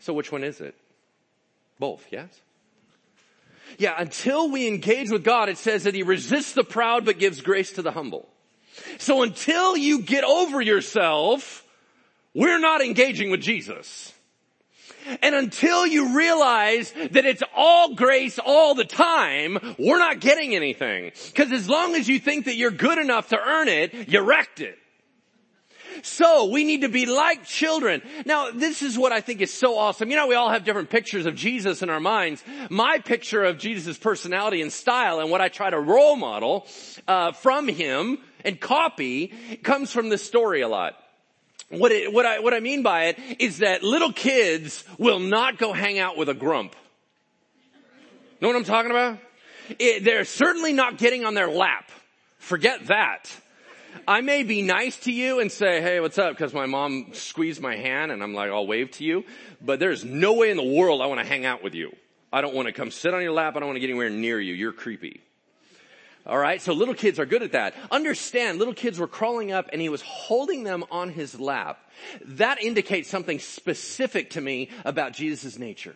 So 0.00 0.12
which 0.12 0.30
one 0.30 0.44
is 0.44 0.60
it? 0.60 0.74
Both, 1.78 2.06
yes? 2.10 2.28
Yeah, 3.78 3.94
until 3.98 4.50
we 4.50 4.68
engage 4.68 5.10
with 5.10 5.24
God, 5.24 5.48
it 5.48 5.58
says 5.58 5.84
that 5.84 5.94
He 5.94 6.02
resists 6.02 6.52
the 6.52 6.64
proud 6.64 7.04
but 7.04 7.18
gives 7.18 7.40
grace 7.40 7.72
to 7.72 7.82
the 7.82 7.92
humble. 7.92 8.28
So 8.98 9.22
until 9.22 9.76
you 9.76 10.02
get 10.02 10.24
over 10.24 10.60
yourself, 10.60 11.64
we're 12.34 12.60
not 12.60 12.82
engaging 12.82 13.30
with 13.30 13.40
Jesus. 13.40 14.12
And 15.22 15.34
until 15.34 15.86
you 15.86 16.16
realize 16.16 16.92
that 16.92 17.24
it's 17.24 17.42
all 17.54 17.94
grace 17.94 18.38
all 18.38 18.74
the 18.74 18.84
time, 18.84 19.58
we're 19.78 19.98
not 19.98 20.20
getting 20.20 20.54
anything. 20.54 21.12
Cause 21.34 21.52
as 21.52 21.68
long 21.68 21.94
as 21.94 22.08
you 22.08 22.18
think 22.18 22.46
that 22.46 22.56
you're 22.56 22.70
good 22.70 22.98
enough 22.98 23.28
to 23.28 23.38
earn 23.40 23.68
it, 23.68 24.08
you 24.08 24.20
wrecked 24.20 24.60
it. 24.60 24.78
So 26.02 26.46
we 26.46 26.64
need 26.64 26.82
to 26.82 26.88
be 26.88 27.06
like 27.06 27.44
children. 27.44 28.02
Now, 28.24 28.50
this 28.50 28.82
is 28.82 28.98
what 28.98 29.12
I 29.12 29.20
think 29.20 29.40
is 29.40 29.52
so 29.52 29.78
awesome. 29.78 30.10
You 30.10 30.16
know, 30.16 30.26
we 30.26 30.34
all 30.34 30.50
have 30.50 30.64
different 30.64 30.90
pictures 30.90 31.26
of 31.26 31.34
Jesus 31.34 31.82
in 31.82 31.90
our 31.90 32.00
minds. 32.00 32.44
My 32.70 32.98
picture 32.98 33.44
of 33.44 33.58
Jesus' 33.58 33.98
personality 33.98 34.62
and 34.62 34.72
style 34.72 35.20
and 35.20 35.30
what 35.30 35.40
I 35.40 35.48
try 35.48 35.70
to 35.70 35.80
role 35.80 36.16
model 36.16 36.66
uh, 37.08 37.32
from 37.32 37.68
him 37.68 38.18
and 38.44 38.60
copy 38.60 39.32
comes 39.62 39.92
from 39.92 40.08
this 40.08 40.24
story 40.24 40.60
a 40.60 40.68
lot. 40.68 40.96
What, 41.68 41.90
it, 41.90 42.12
what, 42.12 42.24
I, 42.24 42.38
what 42.38 42.54
I 42.54 42.60
mean 42.60 42.82
by 42.82 43.06
it 43.06 43.18
is 43.40 43.58
that 43.58 43.82
little 43.82 44.12
kids 44.12 44.84
will 44.98 45.18
not 45.18 45.58
go 45.58 45.72
hang 45.72 45.98
out 45.98 46.16
with 46.16 46.28
a 46.28 46.34
grump. 46.34 46.76
Know 48.40 48.48
what 48.48 48.56
I'm 48.56 48.64
talking 48.64 48.90
about? 48.90 49.18
It, 49.78 50.04
they're 50.04 50.24
certainly 50.24 50.72
not 50.72 50.98
getting 50.98 51.24
on 51.24 51.34
their 51.34 51.48
lap. 51.48 51.90
Forget 52.38 52.86
that. 52.86 53.30
I 54.06 54.20
may 54.20 54.44
be 54.44 54.62
nice 54.62 54.96
to 55.00 55.12
you 55.12 55.40
and 55.40 55.50
say, 55.50 55.80
hey, 55.80 55.98
what's 55.98 56.18
up? 56.18 56.36
Cause 56.36 56.54
my 56.54 56.66
mom 56.66 57.08
squeezed 57.12 57.60
my 57.60 57.76
hand 57.76 58.12
and 58.12 58.22
I'm 58.22 58.34
like, 58.34 58.50
I'll 58.50 58.66
wave 58.66 58.92
to 58.92 59.04
you. 59.04 59.24
But 59.60 59.80
there's 59.80 60.04
no 60.04 60.34
way 60.34 60.50
in 60.50 60.56
the 60.56 60.62
world 60.62 61.00
I 61.00 61.06
want 61.06 61.20
to 61.20 61.26
hang 61.26 61.44
out 61.44 61.64
with 61.64 61.74
you. 61.74 61.90
I 62.32 62.42
don't 62.42 62.54
want 62.54 62.66
to 62.66 62.72
come 62.72 62.90
sit 62.90 63.14
on 63.14 63.22
your 63.22 63.32
lap. 63.32 63.56
I 63.56 63.60
don't 63.60 63.68
want 63.68 63.76
to 63.76 63.80
get 63.80 63.90
anywhere 63.90 64.10
near 64.10 64.38
you. 64.38 64.54
You're 64.54 64.72
creepy. 64.72 65.22
All 66.26 66.38
right. 66.38 66.60
So 66.60 66.72
little 66.72 66.94
kids 66.94 67.18
are 67.18 67.26
good 67.26 67.42
at 67.42 67.52
that. 67.52 67.74
Understand 67.90 68.58
little 68.58 68.74
kids 68.74 68.98
were 68.98 69.06
crawling 69.06 69.52
up 69.52 69.68
and 69.72 69.80
he 69.80 69.88
was 69.88 70.02
holding 70.02 70.64
them 70.64 70.84
on 70.90 71.10
his 71.10 71.38
lap. 71.38 71.78
That 72.24 72.60
indicates 72.60 73.08
something 73.08 73.38
specific 73.38 74.30
to 74.30 74.40
me 74.40 74.70
about 74.84 75.12
Jesus' 75.12 75.58
nature. 75.58 75.94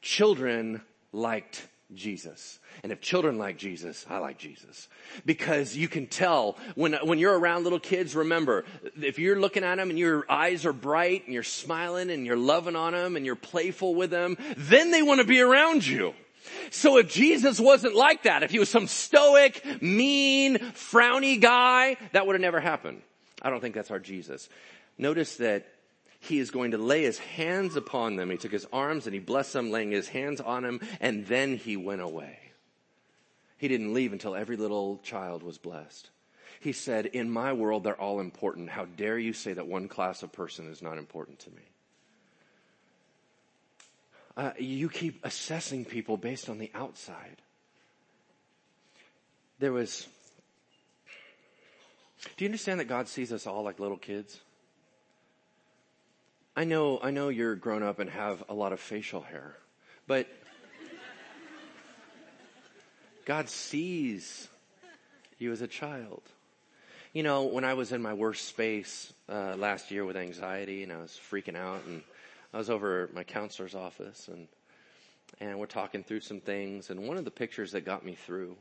Children 0.00 0.82
liked 1.12 1.66
Jesus. 1.94 2.58
And 2.82 2.92
if 2.92 3.00
children 3.00 3.38
like 3.38 3.56
Jesus, 3.56 4.06
I 4.08 4.18
like 4.18 4.38
Jesus. 4.38 4.88
Because 5.24 5.76
you 5.76 5.88
can 5.88 6.06
tell 6.06 6.56
when, 6.74 6.92
when 7.02 7.18
you're 7.18 7.36
around 7.36 7.64
little 7.64 7.80
kids, 7.80 8.14
remember, 8.14 8.64
if 9.00 9.18
you're 9.18 9.40
looking 9.40 9.64
at 9.64 9.76
them 9.76 9.90
and 9.90 9.98
your 9.98 10.30
eyes 10.30 10.66
are 10.66 10.72
bright 10.72 11.24
and 11.24 11.34
you're 11.34 11.42
smiling 11.42 12.10
and 12.10 12.26
you're 12.26 12.36
loving 12.36 12.76
on 12.76 12.92
them 12.92 13.16
and 13.16 13.24
you're 13.24 13.36
playful 13.36 13.94
with 13.94 14.10
them, 14.10 14.36
then 14.56 14.90
they 14.90 15.02
want 15.02 15.20
to 15.20 15.26
be 15.26 15.40
around 15.40 15.86
you. 15.86 16.14
So 16.70 16.98
if 16.98 17.08
Jesus 17.08 17.58
wasn't 17.58 17.94
like 17.94 18.24
that, 18.24 18.42
if 18.42 18.50
he 18.50 18.58
was 18.58 18.68
some 18.68 18.86
stoic, 18.86 19.64
mean, 19.82 20.58
frowny 20.58 21.40
guy, 21.40 21.96
that 22.12 22.26
would 22.26 22.34
have 22.34 22.40
never 22.40 22.60
happened. 22.60 23.02
I 23.42 23.50
don't 23.50 23.60
think 23.60 23.74
that's 23.74 23.90
our 23.90 23.98
Jesus. 23.98 24.48
Notice 24.96 25.36
that 25.36 25.66
he 26.20 26.38
is 26.38 26.50
going 26.50 26.72
to 26.72 26.78
lay 26.78 27.02
his 27.02 27.18
hands 27.18 27.76
upon 27.76 28.16
them. 28.16 28.30
He 28.30 28.36
took 28.36 28.52
his 28.52 28.66
arms 28.72 29.06
and 29.06 29.14
he 29.14 29.20
blessed 29.20 29.52
them, 29.52 29.70
laying 29.70 29.92
his 29.92 30.08
hands 30.08 30.40
on 30.40 30.64
them, 30.64 30.80
and 31.00 31.26
then 31.26 31.56
he 31.56 31.76
went 31.76 32.00
away. 32.00 32.38
He 33.56 33.68
didn't 33.68 33.94
leave 33.94 34.12
until 34.12 34.34
every 34.34 34.56
little 34.56 34.98
child 34.98 35.42
was 35.42 35.58
blessed. 35.58 36.10
He 36.60 36.72
said, 36.72 37.06
in 37.06 37.30
my 37.30 37.52
world, 37.52 37.84
they're 37.84 38.00
all 38.00 38.18
important. 38.18 38.70
How 38.70 38.84
dare 38.84 39.18
you 39.18 39.32
say 39.32 39.52
that 39.52 39.68
one 39.68 39.86
class 39.86 40.22
of 40.22 40.32
person 40.32 40.68
is 40.68 40.82
not 40.82 40.98
important 40.98 41.38
to 41.40 41.50
me? 41.50 41.62
Uh, 44.38 44.52
you 44.56 44.88
keep 44.88 45.18
assessing 45.24 45.84
people 45.84 46.16
based 46.16 46.48
on 46.48 46.58
the 46.58 46.70
outside. 46.72 47.42
There 49.58 49.72
was, 49.72 50.06
do 52.36 52.44
you 52.44 52.46
understand 52.46 52.78
that 52.78 52.84
God 52.84 53.08
sees 53.08 53.32
us 53.32 53.48
all 53.48 53.64
like 53.64 53.80
little 53.80 53.96
kids? 53.96 54.38
I 56.54 56.62
know, 56.62 57.00
I 57.02 57.10
know 57.10 57.30
you're 57.30 57.56
grown 57.56 57.82
up 57.82 57.98
and 57.98 58.08
have 58.10 58.44
a 58.48 58.54
lot 58.54 58.72
of 58.72 58.78
facial 58.78 59.22
hair, 59.22 59.56
but 60.06 60.28
God 63.24 63.48
sees 63.48 64.46
you 65.40 65.50
as 65.50 65.62
a 65.62 65.66
child. 65.68 66.22
You 67.12 67.24
know, 67.24 67.42
when 67.42 67.64
I 67.64 67.74
was 67.74 67.90
in 67.90 68.00
my 68.00 68.14
worst 68.14 68.46
space 68.46 69.12
uh, 69.28 69.56
last 69.56 69.90
year 69.90 70.04
with 70.04 70.16
anxiety 70.16 70.84
and 70.84 70.92
I 70.92 70.98
was 70.98 71.18
freaking 71.28 71.56
out 71.56 71.80
and 71.88 72.02
I 72.52 72.58
was 72.58 72.70
over 72.70 73.04
at 73.04 73.14
my 73.14 73.24
counselor's 73.24 73.74
office 73.74 74.28
and 74.28 74.48
and 75.40 75.58
we're 75.58 75.66
talking 75.66 76.02
through 76.02 76.20
some 76.20 76.40
things 76.40 76.88
and 76.88 77.06
one 77.06 77.18
of 77.18 77.24
the 77.24 77.30
pictures 77.30 77.72
that 77.72 77.84
got 77.84 78.04
me 78.04 78.14
through 78.14 78.56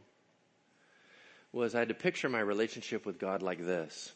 was 1.53 1.73
I 1.73 1.79
had 1.79 1.87
to 1.87 1.93
picture 1.93 2.27
my 2.27 2.41
relationship 2.41 3.05
with 3.05 3.19
God 3.19 3.41
like 3.41 3.65
this. 3.65 4.11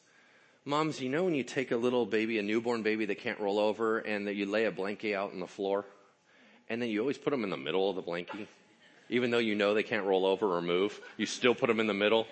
Moms, 0.66 1.00
you 1.00 1.10
know 1.10 1.24
when 1.24 1.34
you 1.34 1.44
take 1.44 1.72
a 1.72 1.78
little 1.78 2.06
baby, 2.06 2.38
a 2.38 2.44
newborn 2.44 2.84
baby 2.84 3.06
that 3.06 3.20
can't 3.20 3.40
roll 3.40 3.58
over 3.58 4.00
and 4.00 4.28
that 4.28 4.36
you 4.36 4.46
lay 4.46 4.66
a 4.66 4.72
blankie 4.72 5.16
out 5.16 5.32
on 5.32 5.40
the 5.40 5.48
floor 5.48 5.86
and 6.70 6.82
then 6.82 6.90
you 6.90 7.00
always 7.00 7.18
put 7.18 7.32
them 7.32 7.44
in 7.44 7.50
the 7.50 7.58
middle 7.58 7.90
of 7.90 7.96
the 7.96 8.04
blankie? 8.04 8.48
Even 9.10 9.32
though 9.32 9.40
you 9.40 9.56
know 9.56 9.74
they 9.74 9.84
can't 9.84 10.06
roll 10.06 10.26
over 10.26 10.56
or 10.56 10.62
move, 10.62 11.00
you 11.18 11.26
still 11.26 11.56
put 11.56 11.68
them 11.68 11.80
in 11.80 11.88
the 11.88 11.94
middle. 11.94 12.28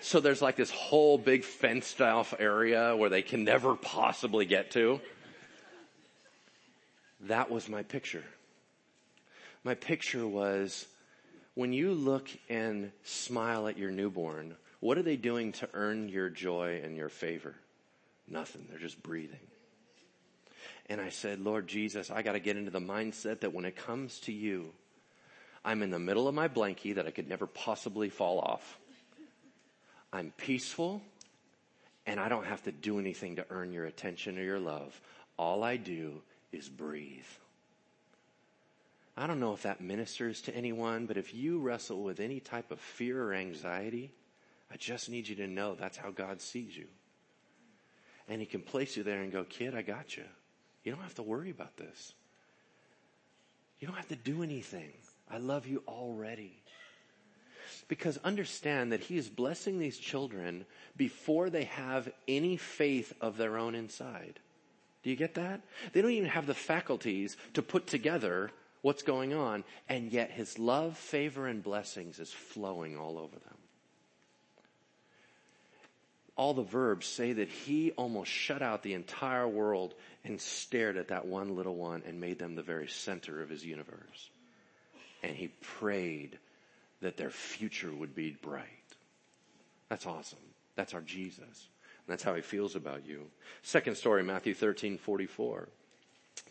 So 0.00 0.20
there's 0.20 0.42
like 0.42 0.56
this 0.56 0.70
whole 0.70 1.16
big 1.16 1.44
fenced 1.44 2.00
off 2.00 2.34
area 2.38 2.94
where 2.94 3.08
they 3.08 3.22
can 3.22 3.44
never 3.44 3.74
possibly 3.74 4.44
get 4.44 4.70
to. 4.72 5.00
That 7.24 7.50
was 7.50 7.68
my 7.68 7.82
picture. 7.82 8.24
My 9.62 9.74
picture 9.74 10.26
was 10.26 10.86
when 11.54 11.72
you 11.72 11.92
look 11.92 12.28
and 12.48 12.92
smile 13.02 13.66
at 13.66 13.78
your 13.78 13.90
newborn, 13.90 14.56
what 14.80 14.98
are 14.98 15.02
they 15.02 15.16
doing 15.16 15.52
to 15.52 15.68
earn 15.72 16.08
your 16.08 16.28
joy 16.28 16.82
and 16.84 16.96
your 16.96 17.08
favor? 17.08 17.54
Nothing. 18.28 18.66
They're 18.68 18.78
just 18.78 19.02
breathing. 19.02 19.40
And 20.86 21.00
I 21.00 21.08
said, 21.08 21.40
Lord 21.40 21.66
Jesus, 21.66 22.10
I 22.10 22.20
got 22.20 22.32
to 22.32 22.40
get 22.40 22.58
into 22.58 22.70
the 22.70 22.80
mindset 22.80 23.40
that 23.40 23.54
when 23.54 23.64
it 23.64 23.76
comes 23.76 24.18
to 24.20 24.32
you, 24.32 24.72
I'm 25.64 25.82
in 25.82 25.90
the 25.90 25.98
middle 25.98 26.28
of 26.28 26.34
my 26.34 26.48
blankie 26.48 26.94
that 26.96 27.06
I 27.06 27.10
could 27.10 27.28
never 27.28 27.46
possibly 27.46 28.10
fall 28.10 28.38
off. 28.38 28.78
I'm 30.12 30.32
peaceful 30.36 31.00
and 32.06 32.20
I 32.20 32.28
don't 32.28 32.44
have 32.44 32.62
to 32.64 32.72
do 32.72 32.98
anything 32.98 33.36
to 33.36 33.46
earn 33.48 33.72
your 33.72 33.86
attention 33.86 34.38
or 34.38 34.42
your 34.42 34.60
love. 34.60 35.00
All 35.38 35.64
I 35.64 35.78
do 35.78 36.20
is 36.54 36.68
breathe. 36.68 37.24
I 39.16 39.26
don't 39.26 39.40
know 39.40 39.52
if 39.52 39.62
that 39.62 39.80
ministers 39.80 40.40
to 40.42 40.56
anyone, 40.56 41.06
but 41.06 41.16
if 41.16 41.34
you 41.34 41.60
wrestle 41.60 42.02
with 42.02 42.18
any 42.18 42.40
type 42.40 42.70
of 42.72 42.80
fear 42.80 43.22
or 43.22 43.34
anxiety, 43.34 44.12
I 44.72 44.76
just 44.76 45.08
need 45.08 45.28
you 45.28 45.36
to 45.36 45.46
know 45.46 45.74
that's 45.74 45.96
how 45.96 46.10
God 46.10 46.40
sees 46.40 46.76
you. 46.76 46.86
And 48.28 48.40
He 48.40 48.46
can 48.46 48.60
place 48.60 48.96
you 48.96 49.04
there 49.04 49.22
and 49.22 49.30
go, 49.30 49.44
kid, 49.44 49.74
I 49.74 49.82
got 49.82 50.16
you. 50.16 50.24
You 50.82 50.92
don't 50.92 51.02
have 51.02 51.14
to 51.14 51.22
worry 51.22 51.50
about 51.50 51.76
this. 51.76 52.14
You 53.78 53.86
don't 53.86 53.96
have 53.96 54.08
to 54.08 54.16
do 54.16 54.42
anything. 54.42 54.92
I 55.30 55.38
love 55.38 55.66
you 55.66 55.82
already. 55.86 56.60
Because 57.86 58.18
understand 58.24 58.92
that 58.92 59.00
He 59.00 59.16
is 59.16 59.28
blessing 59.28 59.78
these 59.78 59.98
children 59.98 60.64
before 60.96 61.50
they 61.50 61.64
have 61.64 62.10
any 62.26 62.56
faith 62.56 63.12
of 63.20 63.36
their 63.36 63.58
own 63.58 63.74
inside. 63.74 64.40
Do 65.04 65.10
you 65.10 65.16
get 65.16 65.34
that? 65.34 65.60
They 65.92 66.02
don't 66.02 66.10
even 66.10 66.30
have 66.30 66.46
the 66.46 66.54
faculties 66.54 67.36
to 67.52 67.62
put 67.62 67.86
together 67.86 68.50
what's 68.80 69.02
going 69.02 69.34
on, 69.34 69.64
and 69.88 70.10
yet 70.10 70.30
his 70.30 70.58
love, 70.58 70.96
favor, 70.96 71.46
and 71.46 71.62
blessings 71.62 72.18
is 72.18 72.32
flowing 72.32 72.98
all 72.98 73.18
over 73.18 73.38
them. 73.38 73.58
All 76.36 76.54
the 76.54 76.62
verbs 76.62 77.06
say 77.06 77.34
that 77.34 77.48
he 77.48 77.92
almost 77.92 78.30
shut 78.30 78.60
out 78.60 78.82
the 78.82 78.94
entire 78.94 79.46
world 79.46 79.94
and 80.24 80.40
stared 80.40 80.96
at 80.96 81.08
that 81.08 81.26
one 81.26 81.54
little 81.54 81.76
one 81.76 82.02
and 82.06 82.18
made 82.18 82.38
them 82.38 82.56
the 82.56 82.62
very 82.62 82.88
center 82.88 83.40
of 83.40 83.50
his 83.50 83.64
universe. 83.64 84.30
And 85.22 85.36
he 85.36 85.48
prayed 85.78 86.38
that 87.02 87.16
their 87.16 87.30
future 87.30 87.92
would 87.92 88.14
be 88.14 88.36
bright. 88.42 88.64
That's 89.88 90.06
awesome. 90.06 90.38
That's 90.76 90.94
our 90.94 91.02
Jesus. 91.02 91.68
That's 92.06 92.22
how 92.22 92.34
he 92.34 92.42
feels 92.42 92.76
about 92.76 93.06
you. 93.06 93.26
Second 93.62 93.96
story, 93.96 94.22
Matthew 94.22 94.54
13, 94.54 94.98
44 94.98 95.68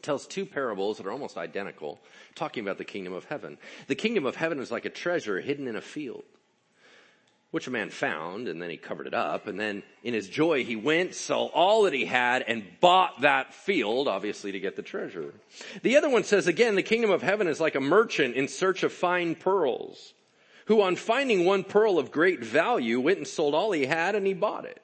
tells 0.02 0.28
two 0.28 0.46
parables 0.46 0.98
that 0.98 1.08
are 1.08 1.12
almost 1.12 1.38
identical, 1.38 2.00
talking 2.36 2.64
about 2.64 2.78
the 2.78 2.86
kingdom 2.86 3.14
of 3.14 3.26
heaven. 3.26 3.58
The 3.88 3.96
kingdom 3.96 4.26
of 4.26 4.36
heaven 4.36 4.60
is 4.60 4.72
like 4.72 4.86
a 4.86 4.90
treasure 4.90 5.40
hidden 5.40 5.68
in 5.68 5.76
a 5.76 5.82
field, 5.82 6.24
which 7.52 7.68
a 7.68 7.72
man 7.72 7.90
found, 7.90 8.48
and 8.48 8.62
then 8.62 8.70
he 8.70 8.78
covered 8.78 9.08
it 9.08 9.14
up, 9.14 9.48
and 9.48 9.60
then 9.60 9.84
in 10.04 10.14
his 10.14 10.28
joy 10.28 10.64
he 10.64 10.76
went, 10.76 11.16
sold 11.16 11.52
all 11.54 11.84
that 11.84 11.94
he 11.94 12.06
had, 12.06 12.44
and 12.44 12.66
bought 12.82 13.22
that 13.22 13.54
field, 13.54 14.08
obviously 14.08 14.52
to 14.52 14.60
get 14.60 14.76
the 14.76 14.82
treasure. 14.82 15.34
The 15.82 15.98
other 15.98 16.10
one 16.10 16.24
says 16.24 16.48
again, 16.48 16.76
the 16.76 16.84
kingdom 16.84 17.12
of 17.12 17.22
heaven 17.22 17.48
is 17.48 17.62
like 17.62 17.76
a 17.76 17.82
merchant 17.82 18.36
in 18.36 18.48
search 18.48 18.84
of 18.84 18.92
fine 18.92 19.36
pearls, 19.36 20.14
who 20.66 20.82
on 20.82 20.96
finding 20.96 21.46
one 21.46 21.64
pearl 21.64 21.98
of 21.98 22.12
great 22.12 22.44
value 22.44 23.00
went 23.00 23.18
and 23.18 23.28
sold 23.28 23.54
all 23.54 23.72
he 23.72 23.86
had 23.86 24.16
and 24.16 24.28
he 24.28 24.34
bought 24.34 24.66
it. 24.66 24.82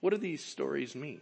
What 0.00 0.10
do 0.10 0.16
these 0.16 0.44
stories 0.44 0.94
mean? 0.94 1.20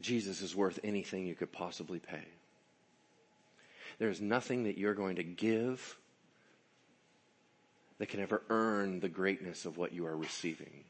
Jesus 0.00 0.40
is 0.40 0.56
worth 0.56 0.78
anything 0.82 1.26
you 1.26 1.34
could 1.34 1.52
possibly 1.52 1.98
pay. 1.98 2.24
There's 3.98 4.20
nothing 4.20 4.64
that 4.64 4.78
you're 4.78 4.94
going 4.94 5.16
to 5.16 5.24
give 5.24 5.98
that 7.98 8.08
can 8.08 8.20
ever 8.20 8.42
earn 8.48 9.00
the 9.00 9.08
greatness 9.08 9.66
of 9.66 9.76
what 9.76 9.92
you 9.92 10.06
are 10.06 10.16
receiving. 10.16 10.84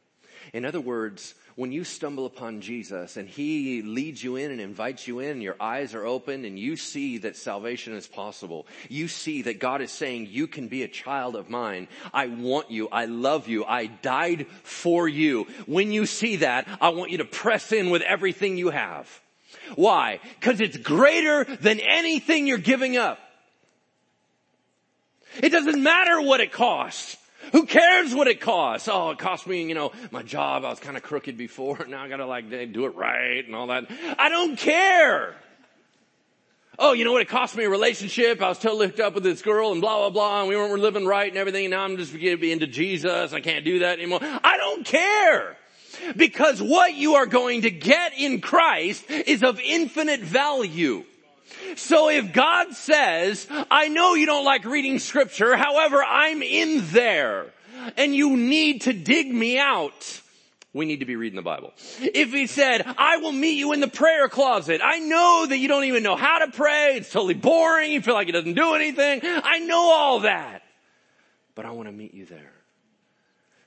In 0.52 0.64
other 0.64 0.80
words, 0.80 1.34
when 1.56 1.72
you 1.72 1.82
stumble 1.82 2.24
upon 2.24 2.60
Jesus 2.60 3.16
and 3.16 3.28
He 3.28 3.82
leads 3.82 4.22
you 4.22 4.36
in 4.36 4.50
and 4.50 4.60
invites 4.60 5.08
you 5.08 5.18
in, 5.18 5.40
your 5.40 5.56
eyes 5.58 5.94
are 5.94 6.06
open 6.06 6.44
and 6.44 6.58
you 6.58 6.76
see 6.76 7.18
that 7.18 7.36
salvation 7.36 7.94
is 7.94 8.06
possible. 8.06 8.66
You 8.88 9.08
see 9.08 9.42
that 9.42 9.58
God 9.58 9.82
is 9.82 9.90
saying, 9.90 10.28
you 10.30 10.46
can 10.46 10.68
be 10.68 10.84
a 10.84 10.88
child 10.88 11.34
of 11.34 11.50
mine. 11.50 11.88
I 12.14 12.28
want 12.28 12.70
you. 12.70 12.88
I 12.90 13.06
love 13.06 13.48
you. 13.48 13.64
I 13.64 13.86
died 13.86 14.46
for 14.62 15.08
you. 15.08 15.48
When 15.66 15.90
you 15.90 16.06
see 16.06 16.36
that, 16.36 16.68
I 16.80 16.90
want 16.90 17.10
you 17.10 17.18
to 17.18 17.24
press 17.24 17.72
in 17.72 17.90
with 17.90 18.02
everything 18.02 18.56
you 18.56 18.70
have. 18.70 19.08
Why? 19.74 20.20
Cause 20.40 20.60
it's 20.60 20.76
greater 20.76 21.44
than 21.44 21.80
anything 21.80 22.46
you're 22.46 22.58
giving 22.58 22.96
up. 22.96 23.18
It 25.42 25.50
doesn't 25.50 25.82
matter 25.82 26.20
what 26.20 26.40
it 26.40 26.52
costs. 26.52 27.16
Who 27.52 27.66
cares 27.66 28.14
what 28.14 28.28
it 28.28 28.40
costs? 28.40 28.88
Oh, 28.90 29.10
it 29.10 29.18
cost 29.18 29.46
me, 29.46 29.66
you 29.66 29.74
know, 29.74 29.92
my 30.10 30.22
job. 30.22 30.64
I 30.64 30.70
was 30.70 30.80
kind 30.80 30.96
of 30.96 31.02
crooked 31.02 31.36
before. 31.36 31.78
Now 31.88 32.02
I 32.02 32.08
gotta 32.08 32.26
like 32.26 32.50
do 32.50 32.84
it 32.84 32.94
right 32.96 33.44
and 33.46 33.54
all 33.54 33.68
that. 33.68 33.86
I 34.18 34.28
don't 34.28 34.58
care. 34.58 35.34
Oh, 36.78 36.92
you 36.92 37.04
know 37.04 37.12
what? 37.12 37.22
It 37.22 37.28
cost 37.28 37.56
me 37.56 37.64
a 37.64 37.68
relationship. 37.68 38.40
I 38.40 38.48
was 38.48 38.58
totally 38.58 38.86
hooked 38.86 39.00
up 39.00 39.14
with 39.14 39.24
this 39.24 39.42
girl 39.42 39.72
and 39.72 39.80
blah, 39.80 39.96
blah, 39.96 40.10
blah. 40.10 40.40
And 40.40 40.48
we 40.48 40.54
weren't 40.54 40.80
living 40.80 41.06
right 41.06 41.28
and 41.28 41.36
everything. 41.36 41.64
And 41.64 41.72
now 41.72 41.82
I'm 41.82 41.96
just 41.96 42.12
going 42.12 42.24
to 42.24 42.36
be 42.36 42.52
into 42.52 42.68
Jesus. 42.68 43.32
I 43.32 43.40
can't 43.40 43.64
do 43.64 43.80
that 43.80 43.98
anymore. 43.98 44.20
I 44.22 44.56
don't 44.58 44.86
care. 44.86 45.56
Because 46.14 46.62
what 46.62 46.94
you 46.94 47.14
are 47.14 47.26
going 47.26 47.62
to 47.62 47.70
get 47.70 48.12
in 48.16 48.40
Christ 48.40 49.10
is 49.10 49.42
of 49.42 49.58
infinite 49.58 50.20
value. 50.20 51.04
So 51.76 52.08
if 52.08 52.32
God 52.32 52.74
says, 52.74 53.46
I 53.70 53.88
know 53.88 54.14
you 54.14 54.26
don't 54.26 54.44
like 54.44 54.64
reading 54.64 54.98
scripture, 54.98 55.56
however, 55.56 56.02
I'm 56.02 56.42
in 56.42 56.82
there 56.90 57.46
and 57.96 58.14
you 58.14 58.36
need 58.36 58.82
to 58.82 58.92
dig 58.92 59.32
me 59.32 59.58
out, 59.58 60.20
we 60.72 60.86
need 60.86 61.00
to 61.00 61.06
be 61.06 61.16
reading 61.16 61.36
the 61.36 61.42
Bible. 61.42 61.72
If 62.00 62.32
he 62.32 62.46
said, 62.46 62.82
I 62.98 63.18
will 63.18 63.32
meet 63.32 63.58
you 63.58 63.72
in 63.72 63.80
the 63.80 63.88
prayer 63.88 64.28
closet. 64.28 64.80
I 64.84 64.98
know 64.98 65.46
that 65.48 65.58
you 65.58 65.68
don't 65.68 65.84
even 65.84 66.02
know 66.02 66.16
how 66.16 66.38
to 66.38 66.50
pray. 66.50 66.96
It's 66.96 67.10
totally 67.10 67.34
boring. 67.34 67.92
You 67.92 68.02
feel 68.02 68.14
like 68.14 68.28
it 68.28 68.32
doesn't 68.32 68.54
do 68.54 68.74
anything. 68.74 69.20
I 69.24 69.60
know 69.60 69.90
all 69.90 70.20
that. 70.20 70.62
But 71.54 71.66
I 71.66 71.70
want 71.72 71.88
to 71.88 71.92
meet 71.92 72.14
you 72.14 72.26
there. 72.26 72.52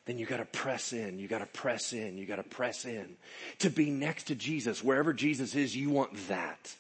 Then 0.05 0.17
you 0.17 0.25
gotta 0.25 0.45
press 0.45 0.93
in. 0.93 1.19
You 1.19 1.27
gotta 1.27 1.45
press 1.45 1.93
in. 1.93 2.17
You 2.17 2.25
gotta 2.25 2.43
press 2.43 2.85
in. 2.85 3.15
To 3.59 3.69
be 3.69 3.91
next 3.91 4.25
to 4.25 4.35
Jesus, 4.35 4.83
wherever 4.83 5.13
Jesus 5.13 5.55
is, 5.55 5.75
you 5.75 5.89
want 5.89 6.27
that. 6.27 6.75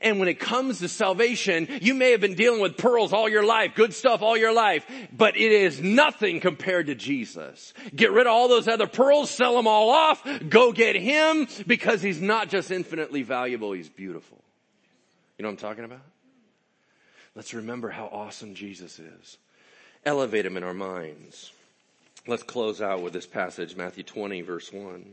And 0.00 0.18
when 0.18 0.28
it 0.28 0.38
comes 0.38 0.78
to 0.80 0.88
salvation, 0.88 1.68
you 1.80 1.94
may 1.94 2.10
have 2.12 2.20
been 2.20 2.34
dealing 2.34 2.60
with 2.60 2.76
pearls 2.76 3.12
all 3.12 3.28
your 3.28 3.44
life, 3.44 3.74
good 3.74 3.94
stuff 3.94 4.22
all 4.22 4.36
your 4.36 4.52
life, 4.52 4.86
but 5.12 5.36
it 5.36 5.52
is 5.52 5.80
nothing 5.80 6.40
compared 6.40 6.86
to 6.86 6.94
Jesus. 6.94 7.74
Get 7.94 8.12
rid 8.12 8.26
of 8.26 8.32
all 8.32 8.48
those 8.48 8.68
other 8.68 8.86
pearls, 8.86 9.30
sell 9.30 9.56
them 9.56 9.66
all 9.66 9.90
off, 9.90 10.26
go 10.48 10.72
get 10.72 10.96
Him, 10.96 11.48
because 11.66 12.02
He's 12.02 12.20
not 12.20 12.48
just 12.48 12.70
infinitely 12.70 13.22
valuable, 13.22 13.72
He's 13.72 13.88
beautiful. 13.88 14.38
You 15.38 15.42
know 15.42 15.48
what 15.48 15.62
I'm 15.62 15.68
talking 15.68 15.84
about? 15.84 16.02
Let's 17.34 17.52
remember 17.52 17.90
how 17.90 18.06
awesome 18.06 18.54
Jesus 18.54 18.98
is. 18.98 19.38
Elevate 20.04 20.46
Him 20.46 20.56
in 20.56 20.62
our 20.62 20.74
minds. 20.74 21.52
Let's 22.26 22.42
close 22.42 22.80
out 22.80 23.02
with 23.02 23.12
this 23.12 23.26
passage, 23.26 23.76
Matthew 23.76 24.02
20 24.02 24.40
verse 24.40 24.72
1. 24.72 25.04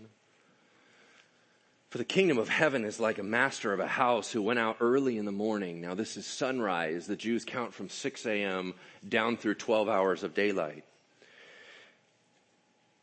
For 1.93 2.00
the 2.00 2.05
kingdom 2.05 2.39
of 2.39 2.50
heaven 2.50 2.85
is 2.85 3.00
like 3.00 3.19
a 3.19 3.23
master 3.23 3.71
of 3.71 3.79
a 3.79 3.85
house 3.85 4.31
who 4.31 4.41
went 4.41 4.57
out 4.57 4.77
early 4.79 5.19
in 5.19 5.25
the 5.25 5.31
morning. 5.31 5.79
Now 5.79 5.93
this 5.93 6.17
is 6.17 6.25
sunrise. 6.25 7.05
The 7.05 7.15
Jews 7.15 7.45
count 7.45 7.71
from 7.71 7.88
6 7.88 8.25
a.m. 8.25 8.73
down 9.07 9.38
through 9.38 9.53
12 9.53 9.88
hours 9.88 10.23
of 10.23 10.33
daylight. 10.33 10.85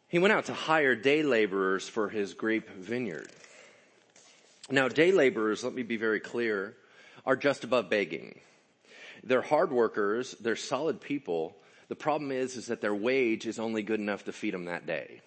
He 0.08 0.18
went 0.18 0.32
out 0.32 0.46
to 0.46 0.54
hire 0.54 0.96
day 0.96 1.22
laborers 1.22 1.88
for 1.88 2.08
his 2.08 2.34
grape 2.34 2.68
vineyard. 2.68 3.30
Now 4.72 4.88
day 4.88 5.12
laborers, 5.12 5.62
let 5.62 5.72
me 5.72 5.84
be 5.84 5.96
very 5.96 6.18
clear, 6.18 6.74
are 7.24 7.36
just 7.36 7.62
above 7.62 7.90
begging. 7.90 8.40
They're 9.22 9.40
hard 9.40 9.70
workers. 9.70 10.34
They're 10.40 10.56
solid 10.56 11.00
people. 11.00 11.54
The 11.86 11.94
problem 11.94 12.32
is, 12.32 12.56
is 12.56 12.66
that 12.66 12.80
their 12.80 12.92
wage 12.92 13.46
is 13.46 13.60
only 13.60 13.82
good 13.84 14.00
enough 14.00 14.24
to 14.24 14.32
feed 14.32 14.52
them 14.52 14.64
that 14.64 14.84
day. 14.84 15.20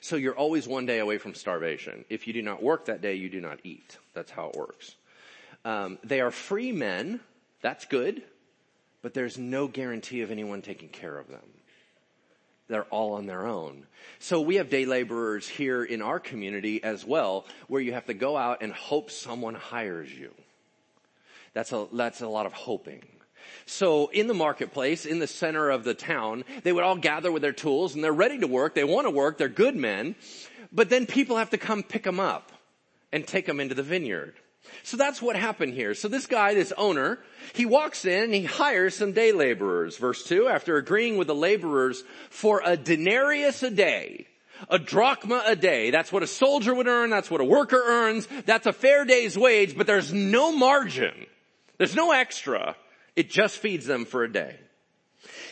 So 0.00 0.16
you're 0.16 0.36
always 0.36 0.66
one 0.66 0.86
day 0.86 0.98
away 0.98 1.18
from 1.18 1.34
starvation. 1.34 2.04
If 2.08 2.26
you 2.26 2.32
do 2.32 2.42
not 2.42 2.62
work 2.62 2.86
that 2.86 3.02
day, 3.02 3.14
you 3.14 3.28
do 3.28 3.40
not 3.40 3.60
eat. 3.64 3.98
That's 4.14 4.30
how 4.30 4.48
it 4.48 4.56
works. 4.56 4.96
Um, 5.64 5.98
they 6.02 6.20
are 6.20 6.30
free 6.30 6.72
men. 6.72 7.20
That's 7.62 7.84
good. 7.84 8.22
But 9.02 9.14
there's 9.14 9.38
no 9.38 9.66
guarantee 9.66 10.22
of 10.22 10.30
anyone 10.30 10.62
taking 10.62 10.88
care 10.88 11.16
of 11.18 11.28
them. 11.28 11.40
They're 12.68 12.84
all 12.84 13.14
on 13.14 13.26
their 13.26 13.46
own. 13.46 13.86
So 14.20 14.40
we 14.40 14.56
have 14.56 14.70
day 14.70 14.84
laborers 14.84 15.48
here 15.48 15.82
in 15.82 16.02
our 16.02 16.20
community 16.20 16.82
as 16.84 17.04
well, 17.04 17.46
where 17.66 17.80
you 17.80 17.94
have 17.94 18.06
to 18.06 18.14
go 18.14 18.36
out 18.36 18.62
and 18.62 18.72
hope 18.72 19.10
someone 19.10 19.54
hires 19.54 20.12
you. 20.12 20.32
That's 21.52 21.72
a, 21.72 21.88
that's 21.92 22.20
a 22.20 22.28
lot 22.28 22.46
of 22.46 22.52
hoping. 22.52 23.02
So 23.66 24.08
in 24.08 24.26
the 24.26 24.34
marketplace, 24.34 25.06
in 25.06 25.18
the 25.18 25.26
center 25.26 25.70
of 25.70 25.84
the 25.84 25.94
town, 25.94 26.44
they 26.62 26.72
would 26.72 26.84
all 26.84 26.96
gather 26.96 27.30
with 27.30 27.42
their 27.42 27.52
tools 27.52 27.94
and 27.94 28.02
they're 28.02 28.12
ready 28.12 28.38
to 28.38 28.46
work. 28.46 28.74
They 28.74 28.84
want 28.84 29.06
to 29.06 29.10
work. 29.10 29.38
They're 29.38 29.48
good 29.48 29.76
men. 29.76 30.16
But 30.72 30.88
then 30.88 31.06
people 31.06 31.36
have 31.36 31.50
to 31.50 31.58
come 31.58 31.82
pick 31.82 32.04
them 32.04 32.20
up 32.20 32.52
and 33.12 33.26
take 33.26 33.46
them 33.46 33.60
into 33.60 33.74
the 33.74 33.82
vineyard. 33.82 34.34
So 34.82 34.96
that's 34.96 35.20
what 35.20 35.36
happened 35.36 35.74
here. 35.74 35.94
So 35.94 36.06
this 36.06 36.26
guy, 36.26 36.54
this 36.54 36.72
owner, 36.76 37.18
he 37.54 37.66
walks 37.66 38.04
in 38.04 38.24
and 38.24 38.34
he 38.34 38.44
hires 38.44 38.94
some 38.94 39.12
day 39.12 39.32
laborers. 39.32 39.96
Verse 39.96 40.22
two, 40.24 40.48
after 40.48 40.76
agreeing 40.76 41.16
with 41.16 41.26
the 41.26 41.34
laborers 41.34 42.04
for 42.28 42.62
a 42.64 42.76
denarius 42.76 43.62
a 43.62 43.70
day, 43.70 44.26
a 44.68 44.78
drachma 44.78 45.42
a 45.46 45.56
day. 45.56 45.90
That's 45.90 46.12
what 46.12 46.22
a 46.22 46.26
soldier 46.26 46.74
would 46.74 46.86
earn. 46.86 47.10
That's 47.10 47.30
what 47.30 47.40
a 47.40 47.44
worker 47.44 47.82
earns. 47.84 48.28
That's 48.46 48.66
a 48.66 48.72
fair 48.72 49.04
day's 49.04 49.36
wage, 49.36 49.76
but 49.76 49.86
there's 49.86 50.12
no 50.12 50.52
margin. 50.52 51.26
There's 51.78 51.96
no 51.96 52.12
extra. 52.12 52.76
It 53.16 53.30
just 53.30 53.58
feeds 53.58 53.86
them 53.86 54.04
for 54.04 54.24
a 54.24 54.32
day. 54.32 54.56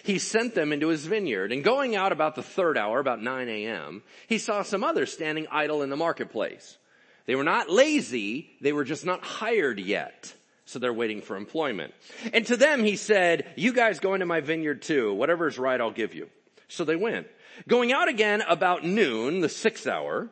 He 0.03 0.18
sent 0.18 0.55
them 0.55 0.73
into 0.73 0.88
his 0.88 1.05
vineyard 1.05 1.53
and 1.53 1.62
going 1.62 1.94
out 1.94 2.12
about 2.12 2.35
the 2.35 2.42
third 2.42 2.79
hour, 2.79 2.99
about 2.99 3.23
9 3.23 3.49
a.m., 3.49 4.03
he 4.27 4.38
saw 4.38 4.62
some 4.62 4.83
others 4.83 5.12
standing 5.12 5.47
idle 5.51 5.83
in 5.83 5.90
the 5.90 5.97
marketplace. 5.97 6.79
They 7.27 7.35
were 7.35 7.44
not 7.44 7.68
lazy, 7.68 8.51
they 8.62 8.73
were 8.73 8.85
just 8.85 9.05
not 9.05 9.23
hired 9.23 9.79
yet. 9.79 10.33
So 10.64 10.79
they're 10.79 10.92
waiting 10.92 11.23
for 11.23 11.37
employment. 11.37 11.94
And 12.33 12.47
to 12.47 12.57
them 12.57 12.85
he 12.85 12.97
said, 12.97 13.47
you 13.57 13.73
guys 13.73 14.01
go 14.01 14.14
into 14.14 14.27
my 14.27 14.40
vineyard 14.40 14.83
too. 14.83 15.14
Whatever 15.14 15.47
is 15.47 15.59
right, 15.59 15.81
I'll 15.81 15.90
give 15.90 16.14
you. 16.14 16.29
So 16.68 16.85
they 16.85 16.97
went. 16.97 17.27
Going 17.66 17.92
out 17.92 18.09
again 18.09 18.42
about 18.47 18.85
noon, 18.85 19.40
the 19.40 19.49
sixth 19.49 19.87
hour, 19.87 20.29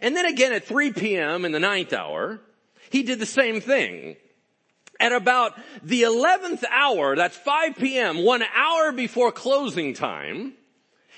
and 0.00 0.16
then 0.16 0.26
again 0.26 0.52
at 0.52 0.64
3 0.64 0.92
p.m. 0.92 1.44
in 1.44 1.52
the 1.52 1.60
ninth 1.60 1.92
hour, 1.92 2.40
he 2.90 3.02
did 3.02 3.18
the 3.18 3.26
same 3.26 3.60
thing 3.60 4.16
at 5.00 5.12
about 5.12 5.58
the 5.82 6.02
11th 6.02 6.62
hour, 6.70 7.16
that's 7.16 7.36
5 7.36 7.76
p.m., 7.76 8.22
one 8.22 8.42
hour 8.54 8.92
before 8.92 9.32
closing 9.32 9.94
time, 9.94 10.52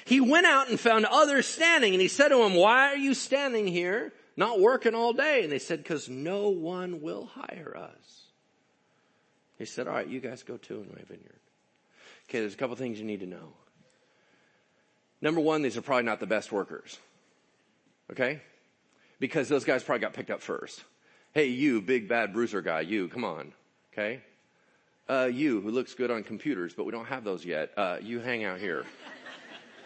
he 0.05 0.21
went 0.21 0.47
out 0.47 0.71
and 0.71 0.81
found 0.81 1.05
others 1.05 1.47
standing 1.47 1.93
and 1.93 2.01
he 2.01 2.09
said 2.09 2.29
to 2.29 2.37
them, 2.37 2.55
why 2.55 2.93
are 2.93 2.97
you 2.97 3.15
standing 3.15 3.67
here 3.67 4.13
not 4.37 4.61
working 4.61 4.95
all 4.95 5.13
day? 5.13 5.43
And 5.43 5.53
they 5.53 5.59
said, 5.59 5.85
cause 5.85 6.09
no 6.09 6.49
one 6.49 7.03
will 7.03 7.27
hire 7.27 7.77
us. 7.77 8.23
He 9.59 9.65
said, 9.65 9.87
all 9.87 9.95
right, 9.95 10.09
you 10.09 10.21
guys 10.21 10.43
go 10.43 10.57
too 10.57 10.81
in 10.81 10.89
my 10.89 11.03
vineyard. 11.07 11.41
Okay, 12.29 12.41
there's 12.41 12.55
a 12.55 12.57
couple 12.57 12.75
things 12.77 12.99
you 12.99 13.05
need 13.05 13.21
to 13.21 13.27
know. 13.27 13.53
Number 15.21 15.41
one, 15.41 15.63
these 15.63 15.77
are 15.77 15.83
probably 15.83 16.05
not 16.05 16.19
the 16.19 16.27
best 16.27 16.51
workers. 16.51 16.99
Okay? 18.11 18.41
Because 19.21 19.49
those 19.49 19.65
guys 19.65 19.85
probably 19.85 20.01
got 20.01 20.15
picked 20.15 20.31
up 20.31 20.41
first. 20.41 20.83
Hey, 21.33 21.47
you 21.47 21.81
big 21.81 22.09
bad 22.09 22.33
bruiser 22.33 22.61
guy, 22.61 22.81
you, 22.81 23.09
come 23.09 23.25
on. 23.25 23.53
Okay? 23.93 24.21
Uh, 25.09 25.29
you 25.31 25.61
who 25.61 25.71
looks 25.71 25.95
good 25.95 26.11
on 26.11 26.23
computers, 26.23 26.73
but 26.75 26.85
we 26.85 26.93
don't 26.93 27.07
have 27.07 27.25
those 27.25 27.45
yet. 27.45 27.73
Uh, 27.77 27.99
you 28.01 28.21
hang 28.21 28.45
out 28.45 28.59
here. 28.59 28.79
you 28.79 28.85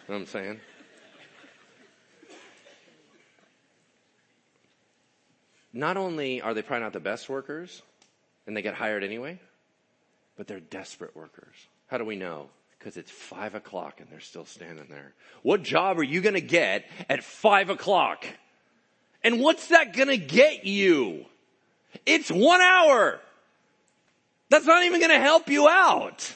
know 0.08 0.14
what 0.14 0.16
I'm 0.16 0.26
saying? 0.26 0.60
Not 5.72 5.96
only 5.96 6.40
are 6.40 6.54
they 6.54 6.62
probably 6.62 6.84
not 6.84 6.92
the 6.92 7.00
best 7.00 7.28
workers, 7.28 7.82
and 8.46 8.56
they 8.56 8.62
get 8.62 8.74
hired 8.74 9.02
anyway, 9.02 9.38
but 10.36 10.46
they're 10.46 10.60
desperate 10.60 11.16
workers. 11.16 11.54
How 11.88 11.98
do 11.98 12.04
we 12.04 12.16
know? 12.16 12.48
Because 12.78 12.96
it's 12.96 13.10
five 13.10 13.54
o'clock 13.54 14.00
and 14.00 14.08
they're 14.10 14.20
still 14.20 14.44
standing 14.44 14.86
there. 14.88 15.12
What 15.42 15.62
job 15.62 15.98
are 15.98 16.04
you 16.04 16.20
gonna 16.20 16.40
get 16.40 16.88
at 17.08 17.24
five 17.24 17.68
o'clock? 17.68 18.24
And 19.24 19.40
what's 19.40 19.68
that 19.68 19.94
gonna 19.94 20.16
get 20.16 20.64
you? 20.64 21.26
It's 22.04 22.30
one 22.30 22.60
hour. 22.60 23.20
That's 24.48 24.66
not 24.66 24.84
even 24.84 25.00
going 25.00 25.12
to 25.12 25.18
help 25.18 25.48
you 25.48 25.68
out. 25.68 26.34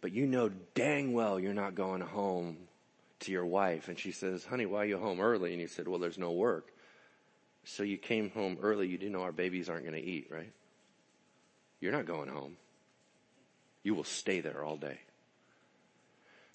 But 0.00 0.12
you 0.12 0.26
know 0.26 0.50
dang 0.74 1.12
well 1.12 1.38
you're 1.38 1.54
not 1.54 1.74
going 1.74 2.00
home 2.00 2.56
to 3.20 3.32
your 3.32 3.46
wife. 3.46 3.88
And 3.88 3.98
she 3.98 4.12
says, 4.12 4.44
honey, 4.44 4.66
why 4.66 4.82
are 4.82 4.86
you 4.86 4.98
home 4.98 5.20
early? 5.20 5.52
And 5.52 5.60
you 5.60 5.68
said, 5.68 5.88
well, 5.88 5.98
there's 5.98 6.18
no 6.18 6.32
work. 6.32 6.72
So 7.64 7.82
you 7.82 7.96
came 7.96 8.30
home 8.30 8.58
early. 8.60 8.88
You 8.88 8.98
didn't 8.98 9.12
know 9.12 9.22
our 9.22 9.32
babies 9.32 9.68
aren't 9.68 9.84
going 9.84 10.00
to 10.00 10.04
eat, 10.04 10.28
right? 10.30 10.52
You're 11.80 11.92
not 11.92 12.06
going 12.06 12.28
home. 12.28 12.56
You 13.82 13.94
will 13.94 14.04
stay 14.04 14.40
there 14.40 14.64
all 14.64 14.76
day. 14.76 14.98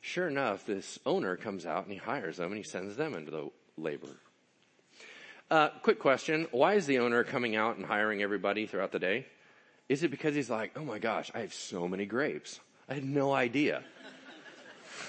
Sure 0.02 0.28
enough, 0.28 0.66
this 0.66 1.00
owner 1.06 1.36
comes 1.36 1.66
out 1.66 1.84
and 1.84 1.92
he 1.92 1.98
hires 1.98 2.38
them 2.38 2.52
and 2.52 2.58
he 2.58 2.64
sends 2.64 2.96
them 2.96 3.14
into 3.14 3.32
the 3.32 3.50
labor. 3.78 4.16
Uh, 5.50 5.70
quick 5.82 6.00
question. 6.00 6.48
Why 6.52 6.76
is 6.76 6.86
the 6.86 7.00
owner 7.00 7.24
coming 7.24 7.56
out 7.56 7.78
and 7.78 7.86
hiring 7.86 8.22
everybody 8.22 8.68
throughout 8.68 8.92
the 8.92 9.00
day? 9.00 9.26
Is 9.90 10.04
it 10.04 10.12
because 10.12 10.36
he's 10.36 10.50
like, 10.50 10.72
oh 10.76 10.84
my 10.84 11.00
gosh, 11.00 11.32
I 11.34 11.40
have 11.40 11.54
so 11.54 11.88
many 11.88 12.06
grapes. 12.06 12.60
I 12.90 12.96
had 12.96 13.06
no 13.06 13.34
idea. 13.34 13.84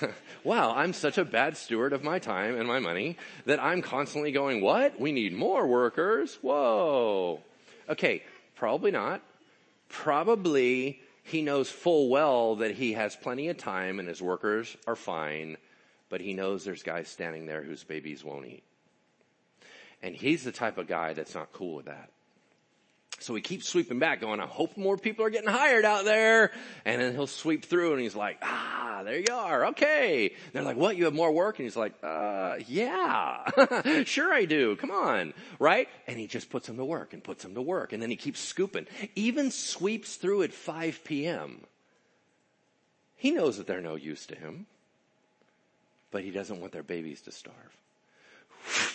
wow, 0.45 0.75
I'm 0.75 0.93
such 0.93 1.19
a 1.19 1.25
bad 1.25 1.57
steward 1.57 1.93
of 1.93 2.05
my 2.05 2.19
time 2.19 2.57
and 2.57 2.69
my 2.69 2.79
money 2.79 3.17
that 3.47 3.63
I'm 3.63 3.83
constantly 3.83 4.33
going, 4.33 4.61
what? 4.61 5.01
We 5.01 5.13
need 5.13 5.33
more 5.33 5.67
workers? 5.67 6.39
Whoa. 6.43 7.41
Okay, 7.89 8.23
probably 8.55 8.91
not. 8.91 9.23
Probably 9.89 11.01
he 11.25 11.43
knows 11.43 11.71
full 11.71 12.09
well 12.09 12.57
that 12.57 12.73
he 12.73 12.93
has 12.93 13.17
plenty 13.17 13.49
of 13.49 13.59
time 13.59 13.99
and 13.99 14.09
his 14.09 14.23
workers 14.23 14.77
are 14.87 14.97
fine, 14.97 15.57
but 16.09 16.21
he 16.21 16.35
knows 16.35 16.65
there's 16.65 16.83
guys 16.83 17.09
standing 17.09 17.47
there 17.47 17.63
whose 17.63 17.85
babies 17.85 18.25
won't 18.25 18.47
eat. 18.47 18.63
And 20.03 20.15
he's 20.15 20.45
the 20.45 20.53
type 20.53 20.79
of 20.79 20.87
guy 20.87 21.13
that's 21.15 21.35
not 21.35 21.53
cool 21.53 21.77
with 21.77 21.87
that. 21.87 22.11
So 23.21 23.35
he 23.35 23.41
keeps 23.41 23.69
sweeping 23.69 23.99
back 23.99 24.21
going, 24.21 24.39
I 24.39 24.47
hope 24.47 24.77
more 24.77 24.97
people 24.97 25.25
are 25.25 25.31
getting 25.31 25.51
hired 25.51 25.85
out 25.85 26.05
there. 26.05 26.53
And 26.85 27.01
then 27.01 27.15
he'll 27.15 27.27
sweep 27.27 27.65
through 27.65 27.93
and 27.93 28.01
he's 28.01 28.15
like, 28.15 28.39
ah, 28.43 29.03
there 29.05 29.19
you 29.19 29.35
are. 29.35 29.67
Okay. 29.67 30.35
They're 30.53 30.63
like, 30.63 30.77
what? 30.77 30.97
You 30.97 31.07
have 31.07 31.15
more 31.15 31.33
work? 31.33 31.59
And 31.59 31.65
he's 31.65 31.77
like, 31.77 31.95
uh, 32.03 32.57
yeah, 32.69 33.51
sure 34.05 34.33
I 34.33 34.45
do. 34.45 34.77
Come 34.77 34.93
on. 34.93 35.35
Right? 35.59 35.89
And 36.07 36.19
he 36.19 36.29
just 36.29 36.49
puts 36.49 36.69
them 36.69 36.77
to 36.77 36.85
work 36.85 37.13
and 37.13 37.23
puts 37.23 37.43
them 37.43 37.55
to 37.55 37.63
work. 37.63 37.93
And 37.93 38.01
then 38.01 38.11
he 38.11 38.17
keeps 38.17 38.41
scooping. 38.41 38.87
Even 39.17 39.51
sweeps 39.51 40.15
through 40.15 40.43
at 40.43 40.53
5 40.53 41.03
p.m. 41.03 41.63
He 43.17 43.33
knows 43.33 43.59
that 43.59 43.67
they're 43.67 43.81
no 43.81 43.97
use 43.97 44.27
to 44.27 44.37
him, 44.37 44.67
but 46.13 46.23
he 46.23 46.31
doesn't 46.31 46.61
want 46.61 46.73
their 46.73 46.85
babies 46.85 47.23
to 47.23 47.33
starve 47.33 47.77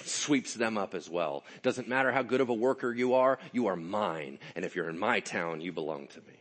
sweeps 0.03 0.53
them 0.53 0.77
up 0.77 0.93
as 0.93 1.09
well. 1.09 1.43
Doesn't 1.61 1.87
matter 1.87 2.11
how 2.11 2.23
good 2.23 2.41
of 2.41 2.49
a 2.49 2.53
worker 2.53 2.93
you 2.93 3.13
are, 3.13 3.39
you 3.51 3.67
are 3.67 3.75
mine. 3.75 4.39
And 4.55 4.65
if 4.65 4.75
you're 4.75 4.89
in 4.89 4.99
my 4.99 5.19
town, 5.19 5.61
you 5.61 5.71
belong 5.71 6.07
to 6.07 6.19
me. 6.21 6.39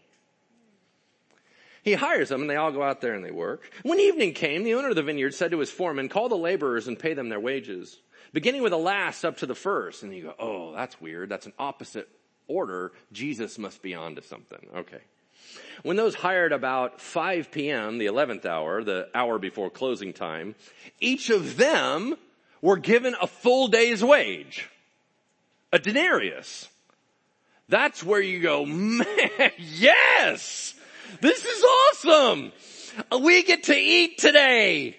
He 1.82 1.94
hires 1.94 2.28
them 2.28 2.42
and 2.42 2.50
they 2.50 2.56
all 2.56 2.70
go 2.70 2.82
out 2.82 3.00
there 3.00 3.14
and 3.14 3.24
they 3.24 3.32
work. 3.32 3.70
When 3.82 3.98
evening 3.98 4.34
came, 4.34 4.62
the 4.62 4.74
owner 4.74 4.90
of 4.90 4.94
the 4.94 5.02
vineyard 5.02 5.34
said 5.34 5.50
to 5.50 5.58
his 5.58 5.70
foreman, 5.70 6.08
call 6.08 6.28
the 6.28 6.36
laborers 6.36 6.86
and 6.86 6.98
pay 6.98 7.14
them 7.14 7.28
their 7.28 7.40
wages, 7.40 7.98
beginning 8.32 8.62
with 8.62 8.70
the 8.70 8.78
last 8.78 9.24
up 9.24 9.38
to 9.38 9.46
the 9.46 9.54
first. 9.54 10.04
And 10.04 10.14
you 10.14 10.24
go, 10.24 10.34
oh, 10.38 10.72
that's 10.74 11.00
weird. 11.00 11.28
That's 11.28 11.46
an 11.46 11.54
opposite 11.58 12.08
order. 12.46 12.92
Jesus 13.12 13.58
must 13.58 13.82
be 13.82 13.94
on 13.94 14.14
to 14.14 14.22
something. 14.22 14.64
Okay. 14.76 15.00
When 15.82 15.96
those 15.96 16.14
hired 16.14 16.52
about 16.52 17.00
5 17.00 17.50
p.m., 17.50 17.98
the 17.98 18.06
11th 18.06 18.46
hour, 18.46 18.84
the 18.84 19.08
hour 19.12 19.38
before 19.38 19.70
closing 19.70 20.12
time, 20.12 20.54
each 21.00 21.30
of 21.30 21.56
them 21.56 22.16
were 22.62 22.78
given 22.78 23.14
a 23.20 23.26
full 23.26 23.68
day's 23.68 24.02
wage. 24.02 24.70
A 25.72 25.78
denarius. 25.78 26.68
That's 27.68 28.02
where 28.02 28.20
you 28.20 28.40
go, 28.40 28.64
man, 28.64 29.06
yes! 29.58 30.74
This 31.20 31.44
is 31.44 31.64
awesome! 31.64 32.52
Uh, 33.10 33.18
we 33.18 33.42
get 33.42 33.64
to 33.64 33.76
eat 33.76 34.18
today! 34.18 34.96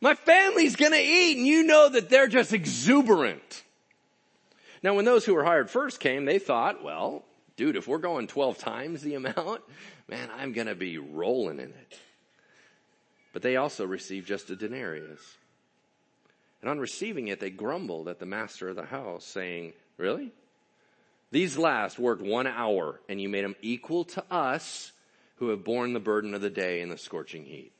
My 0.00 0.14
family's 0.14 0.76
gonna 0.76 0.96
eat 0.96 1.38
and 1.38 1.46
you 1.46 1.64
know 1.64 1.88
that 1.88 2.08
they're 2.08 2.28
just 2.28 2.52
exuberant. 2.52 3.62
Now 4.82 4.94
when 4.94 5.04
those 5.04 5.24
who 5.24 5.34
were 5.34 5.44
hired 5.44 5.70
first 5.70 5.98
came, 5.98 6.24
they 6.24 6.38
thought, 6.38 6.84
well, 6.84 7.24
dude, 7.56 7.76
if 7.76 7.88
we're 7.88 7.98
going 7.98 8.26
12 8.28 8.58
times 8.58 9.02
the 9.02 9.14
amount, 9.14 9.62
man, 10.08 10.28
I'm 10.36 10.52
gonna 10.52 10.76
be 10.76 10.98
rolling 10.98 11.58
in 11.58 11.70
it. 11.70 11.98
But 13.32 13.42
they 13.42 13.56
also 13.56 13.86
received 13.86 14.26
just 14.26 14.50
a 14.50 14.56
denarius. 14.56 15.37
And 16.60 16.70
on 16.70 16.80
receiving 16.80 17.28
it, 17.28 17.40
they 17.40 17.50
grumbled 17.50 18.08
at 18.08 18.18
the 18.18 18.26
master 18.26 18.68
of 18.68 18.76
the 18.76 18.86
house, 18.86 19.24
saying, 19.24 19.72
Really? 19.96 20.32
These 21.30 21.58
last 21.58 21.98
worked 21.98 22.22
one 22.22 22.46
hour, 22.46 23.00
and 23.08 23.20
you 23.20 23.28
made 23.28 23.44
them 23.44 23.56
equal 23.60 24.04
to 24.06 24.24
us 24.30 24.92
who 25.36 25.48
have 25.48 25.62
borne 25.62 25.92
the 25.92 26.00
burden 26.00 26.34
of 26.34 26.40
the 26.40 26.50
day 26.50 26.80
in 26.80 26.88
the 26.88 26.98
scorching 26.98 27.44
heat. 27.44 27.72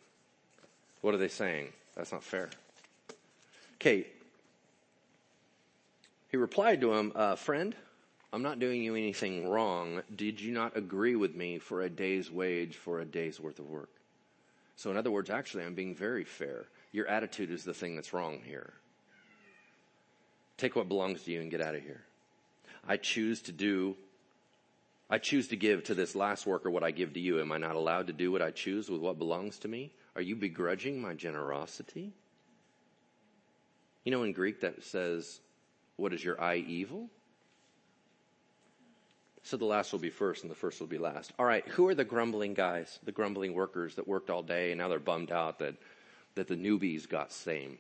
What 1.01 1.15
are 1.15 1.19
they 1.19 1.29
saying? 1.29 1.73
That's 1.97 2.13
not 2.13 2.23
fair. 2.23 2.51
Kate, 3.79 4.09
he 6.31 6.37
replied 6.37 6.81
to 6.83 6.93
him, 6.93 7.13
uh, 7.15 7.37
Friend, 7.37 7.75
I'm 8.33 8.43
not 8.43 8.59
doing 8.59 8.83
you 8.83 8.95
anything 8.95 9.49
wrong. 9.49 10.03
Did 10.15 10.41
you 10.41 10.53
not 10.53 10.77
agree 10.77 11.17
with 11.17 11.35
me 11.35 11.59
for 11.59 11.81
a 11.81 11.89
day's 11.89 12.31
wage 12.31 12.77
for 12.77 13.01
a 13.01 13.05
day's 13.05 13.41
worth 13.41 13.59
of 13.59 13.69
work? 13.69 13.89
So, 14.77 14.91
in 14.91 14.97
other 14.97 15.11
words, 15.11 15.31
actually, 15.31 15.65
I'm 15.65 15.75
being 15.75 15.95
very 15.95 16.25
fair. 16.25 16.67
Your 16.93 17.07
attitude 17.07 17.51
is 17.51 17.65
the 17.65 17.75
thing 17.75 17.97
that's 17.97 18.13
wrong 18.13 18.41
here. 18.45 18.73
Take 20.57 20.75
what 20.75 20.89
belongs 20.89 21.23
to 21.23 21.31
you 21.31 21.41
and 21.41 21.51
get 21.51 21.61
out 21.61 21.75
of 21.75 21.83
here. 21.83 22.03
I 22.87 22.97
choose 22.97 23.43
to 23.43 23.53
do, 23.53 23.97
I 25.11 25.19
choose 25.19 25.49
to 25.49 25.57
give 25.57 25.85
to 25.85 25.95
this 25.95 26.17
last 26.17 26.47
worker 26.47 26.71
what 26.71 26.83
I 26.83 26.91
give 26.91 27.15
to 27.15 27.21
you. 27.21 27.41
Am 27.41 27.53
I 27.53 27.59
not 27.59 27.77
allowed 27.77 28.09
to 28.09 28.13
do 28.13 28.33
what 28.33 28.43
I 28.43 28.51
choose 28.51 28.89
with 28.89 29.01
what 29.01 29.19
belongs 29.19 29.59
to 29.61 29.69
me? 29.69 29.93
Are 30.17 30.23
you 30.23 30.35
begrudging 30.35 31.01
my 31.01 31.15
generosity? 31.15 32.13
You 34.05 34.11
know, 34.11 34.23
in 34.23 34.33
Greek 34.33 34.63
that 34.63 34.83
says, 34.85 35.41
what 35.97 36.13
is 36.13 36.25
your 36.25 36.41
eye 36.41 36.65
evil? 36.67 37.11
So 39.43 39.57
the 39.57 39.65
last 39.65 39.93
will 39.93 39.99
be 39.99 40.11
first 40.11 40.43
and 40.43 40.51
the 40.51 40.57
first 40.57 40.81
will 40.81 40.89
be 40.89 40.99
last. 40.99 41.33
All 41.39 41.47
right, 41.47 41.67
who 41.69 41.87
are 41.89 41.95
the 41.95 42.05
grumbling 42.05 42.55
guys, 42.55 42.99
the 43.05 43.13
grumbling 43.13 43.55
workers 43.55 43.95
that 43.95 44.09
worked 44.09 44.31
all 44.31 44.43
day 44.43 44.73
and 44.73 44.79
now 44.79 44.89
they're 44.89 44.99
bummed 44.99 45.31
out 45.31 45.59
that 45.61 45.75
that 46.39 46.49
the 46.49 46.57
newbies 46.57 47.09
got 47.09 47.33
same. 47.33 47.79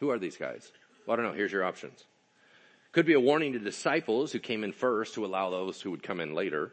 Who 0.00 0.10
are 0.10 0.18
these 0.18 0.36
guys? 0.36 0.70
Well, 1.06 1.14
I 1.14 1.16
don't 1.16 1.30
know. 1.30 1.36
Here's 1.36 1.52
your 1.52 1.64
options. 1.64 2.04
Could 2.92 3.06
be 3.06 3.14
a 3.14 3.20
warning 3.20 3.52
to 3.52 3.58
disciples 3.58 4.32
who 4.32 4.38
came 4.38 4.64
in 4.64 4.72
first 4.72 5.14
to 5.14 5.24
allow 5.24 5.50
those 5.50 5.80
who 5.80 5.90
would 5.90 6.02
come 6.02 6.20
in 6.20 6.34
later. 6.34 6.72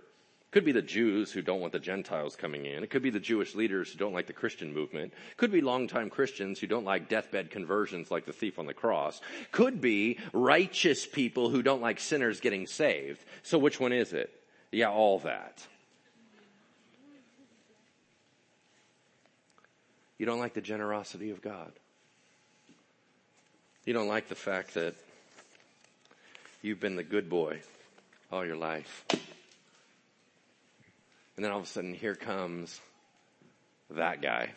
Could 0.51 0.63
be 0.63 0.71
the 0.71 0.81
Jews 0.81 1.33
who 1.33 1.41
don't 1.41 1.59
want 1.59 1.73
the 1.73 1.79
Gentiles 1.79 2.37
coming 2.37 2.65
in. 2.65 2.81
It 2.83 2.89
could 2.89 3.01
be 3.01 3.09
the 3.09 3.19
Jewish 3.19 3.55
leaders 3.55 3.91
who 3.91 3.97
don't 3.97 4.13
like 4.13 4.27
the 4.27 4.31
Christian 4.33 4.73
movement. 4.73 5.13
Could 5.35 5.51
be 5.51 5.59
longtime 5.59 6.09
Christians 6.09 6.59
who 6.59 6.67
don't 6.67 6.85
like 6.85 7.09
deathbed 7.09 7.51
conversions 7.51 8.09
like 8.09 8.25
the 8.25 8.31
thief 8.31 8.57
on 8.57 8.65
the 8.65 8.73
cross. 8.73 9.19
Could 9.51 9.81
be 9.81 10.17
righteous 10.31 11.05
people 11.05 11.49
who 11.49 11.61
don't 11.61 11.81
like 11.81 11.99
sinners 11.99 12.39
getting 12.39 12.67
saved. 12.67 13.25
So 13.43 13.57
which 13.57 13.81
one 13.81 13.91
is 13.91 14.13
it? 14.13 14.31
Yeah, 14.71 14.89
all 14.89 15.19
that. 15.19 15.67
You 20.17 20.25
don't 20.25 20.39
like 20.39 20.53
the 20.53 20.61
generosity 20.61 21.31
of 21.31 21.41
God. 21.41 21.71
You 23.85 23.93
don't 23.93 24.07
like 24.07 24.29
the 24.29 24.35
fact 24.35 24.73
that 24.75 24.95
you've 26.61 26.79
been 26.79 26.95
the 26.95 27.03
good 27.03 27.29
boy 27.29 27.61
all 28.31 28.45
your 28.45 28.55
life. 28.55 29.05
And 31.35 31.43
then 31.43 31.51
all 31.51 31.59
of 31.59 31.65
a 31.65 31.67
sudden, 31.67 31.93
here 31.93 32.15
comes 32.15 32.79
that 33.89 34.21
guy. 34.21 34.51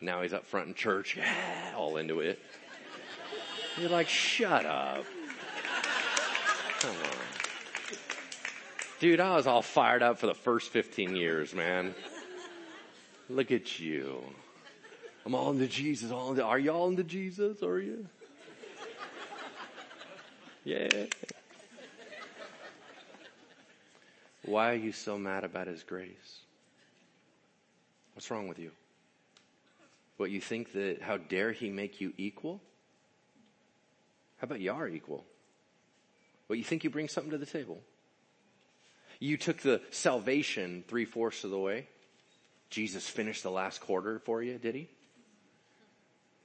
Now 0.00 0.22
he's 0.22 0.32
up 0.32 0.46
front 0.46 0.68
in 0.68 0.74
church, 0.74 1.16
yeah, 1.16 1.74
all 1.76 1.96
into 1.96 2.20
it. 2.20 2.38
You're 3.78 3.90
like, 3.90 4.08
shut 4.08 4.64
up. 4.64 5.04
Come 6.80 6.90
on. 6.90 7.96
Dude, 8.98 9.20
I 9.20 9.34
was 9.34 9.46
all 9.46 9.62
fired 9.62 10.02
up 10.02 10.18
for 10.18 10.26
the 10.26 10.34
first 10.34 10.70
15 10.70 11.16
years, 11.16 11.54
man. 11.54 11.94
Look 13.30 13.52
at 13.52 13.78
you. 13.78 14.24
I'm 15.24 15.36
all 15.36 15.52
into 15.52 15.68
Jesus. 15.68 16.10
All 16.10 16.30
into, 16.30 16.44
are 16.44 16.58
y'all 16.58 16.88
into 16.88 17.04
Jesus? 17.04 17.62
Are 17.62 17.78
you? 17.78 18.08
Yeah. 20.64 21.06
Why 24.44 24.72
are 24.72 24.76
you 24.76 24.90
so 24.90 25.16
mad 25.16 25.44
about 25.44 25.68
His 25.68 25.84
grace? 25.84 26.40
What's 28.14 28.32
wrong 28.32 28.48
with 28.48 28.58
you? 28.58 28.72
What 30.16 30.32
you 30.32 30.40
think 30.40 30.72
that, 30.72 31.00
how 31.00 31.16
dare 31.16 31.52
He 31.52 31.70
make 31.70 32.00
you 32.00 32.12
equal? 32.18 32.60
How 34.38 34.46
about 34.46 34.60
you 34.60 34.72
are 34.72 34.88
equal? 34.88 35.24
What 36.48 36.58
you 36.58 36.64
think 36.64 36.82
you 36.82 36.90
bring 36.90 37.06
something 37.06 37.30
to 37.30 37.38
the 37.38 37.46
table? 37.46 37.80
You 39.20 39.36
took 39.36 39.58
the 39.58 39.82
salvation 39.90 40.82
three 40.88 41.04
fourths 41.04 41.44
of 41.44 41.52
the 41.52 41.58
way. 41.58 41.86
Jesus 42.70 43.08
finished 43.08 43.42
the 43.42 43.50
last 43.50 43.80
quarter 43.80 44.20
for 44.20 44.42
you, 44.42 44.58
did 44.58 44.74
he? 44.74 44.88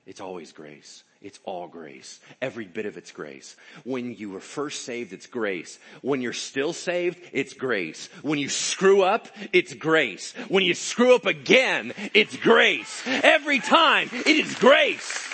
It's 0.06 0.22
always 0.22 0.52
grace. 0.52 1.04
It's 1.22 1.40
all 1.46 1.68
grace. 1.68 2.20
Every 2.42 2.66
bit 2.66 2.86
of 2.86 2.98
it's 2.98 3.12
grace. 3.12 3.56
When 3.84 4.14
you 4.14 4.30
were 4.30 4.40
first 4.40 4.84
saved, 4.84 5.14
it's 5.14 5.26
grace. 5.26 5.80
When 6.02 6.22
you're 6.22 6.34
still 6.34 6.74
saved, 6.74 7.20
it's 7.32 7.54
grace. 7.54 8.10
When 8.22 8.38
you 8.38 8.50
screw 8.50 9.02
up, 9.02 9.28
it's 9.52 9.74
grace. 9.74 10.34
When 10.48 10.64
you 10.64 10.76
screw 10.76 11.16
up 11.16 11.26
again, 11.26 11.94
it's 12.14 12.38
grace. 12.38 13.02
Every 13.08 13.60
time, 13.60 14.10
it 14.12 14.28
is 14.28 14.54
grace. 14.56 15.28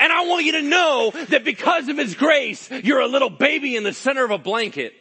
And 0.00 0.12
I 0.12 0.26
want 0.26 0.44
you 0.44 0.52
to 0.52 0.62
know 0.62 1.12
that 1.30 1.44
because 1.44 1.88
of 1.88 1.98
His 1.98 2.14
grace, 2.14 2.70
you're 2.70 3.00
a 3.00 3.08
little 3.08 3.30
baby 3.30 3.74
in 3.74 3.82
the 3.82 3.92
center 3.92 4.24
of 4.24 4.30
a 4.30 4.38
blanket 4.38 4.92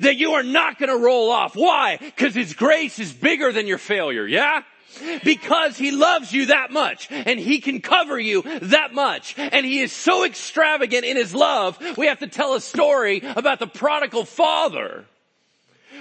that 0.00 0.16
you 0.16 0.32
are 0.32 0.42
not 0.42 0.78
going 0.78 0.90
to 0.90 1.02
roll 1.02 1.30
off. 1.30 1.54
Why? 1.54 1.98
Because 1.98 2.34
His 2.34 2.54
grace 2.54 2.98
is 2.98 3.12
bigger 3.12 3.52
than 3.52 3.66
your 3.66 3.78
failure. 3.78 4.26
Yeah? 4.26 4.62
Because 5.24 5.76
He 5.76 5.92
loves 5.92 6.32
you 6.32 6.46
that 6.46 6.70
much 6.70 7.08
and 7.10 7.38
He 7.38 7.60
can 7.60 7.80
cover 7.80 8.18
you 8.18 8.42
that 8.62 8.92
much 8.92 9.38
and 9.38 9.64
He 9.64 9.80
is 9.80 9.92
so 9.92 10.24
extravagant 10.24 11.04
in 11.04 11.16
His 11.16 11.34
love, 11.34 11.78
we 11.96 12.06
have 12.06 12.20
to 12.20 12.26
tell 12.26 12.54
a 12.54 12.60
story 12.60 13.22
about 13.22 13.58
the 13.58 13.66
prodigal 13.66 14.24
father 14.24 15.04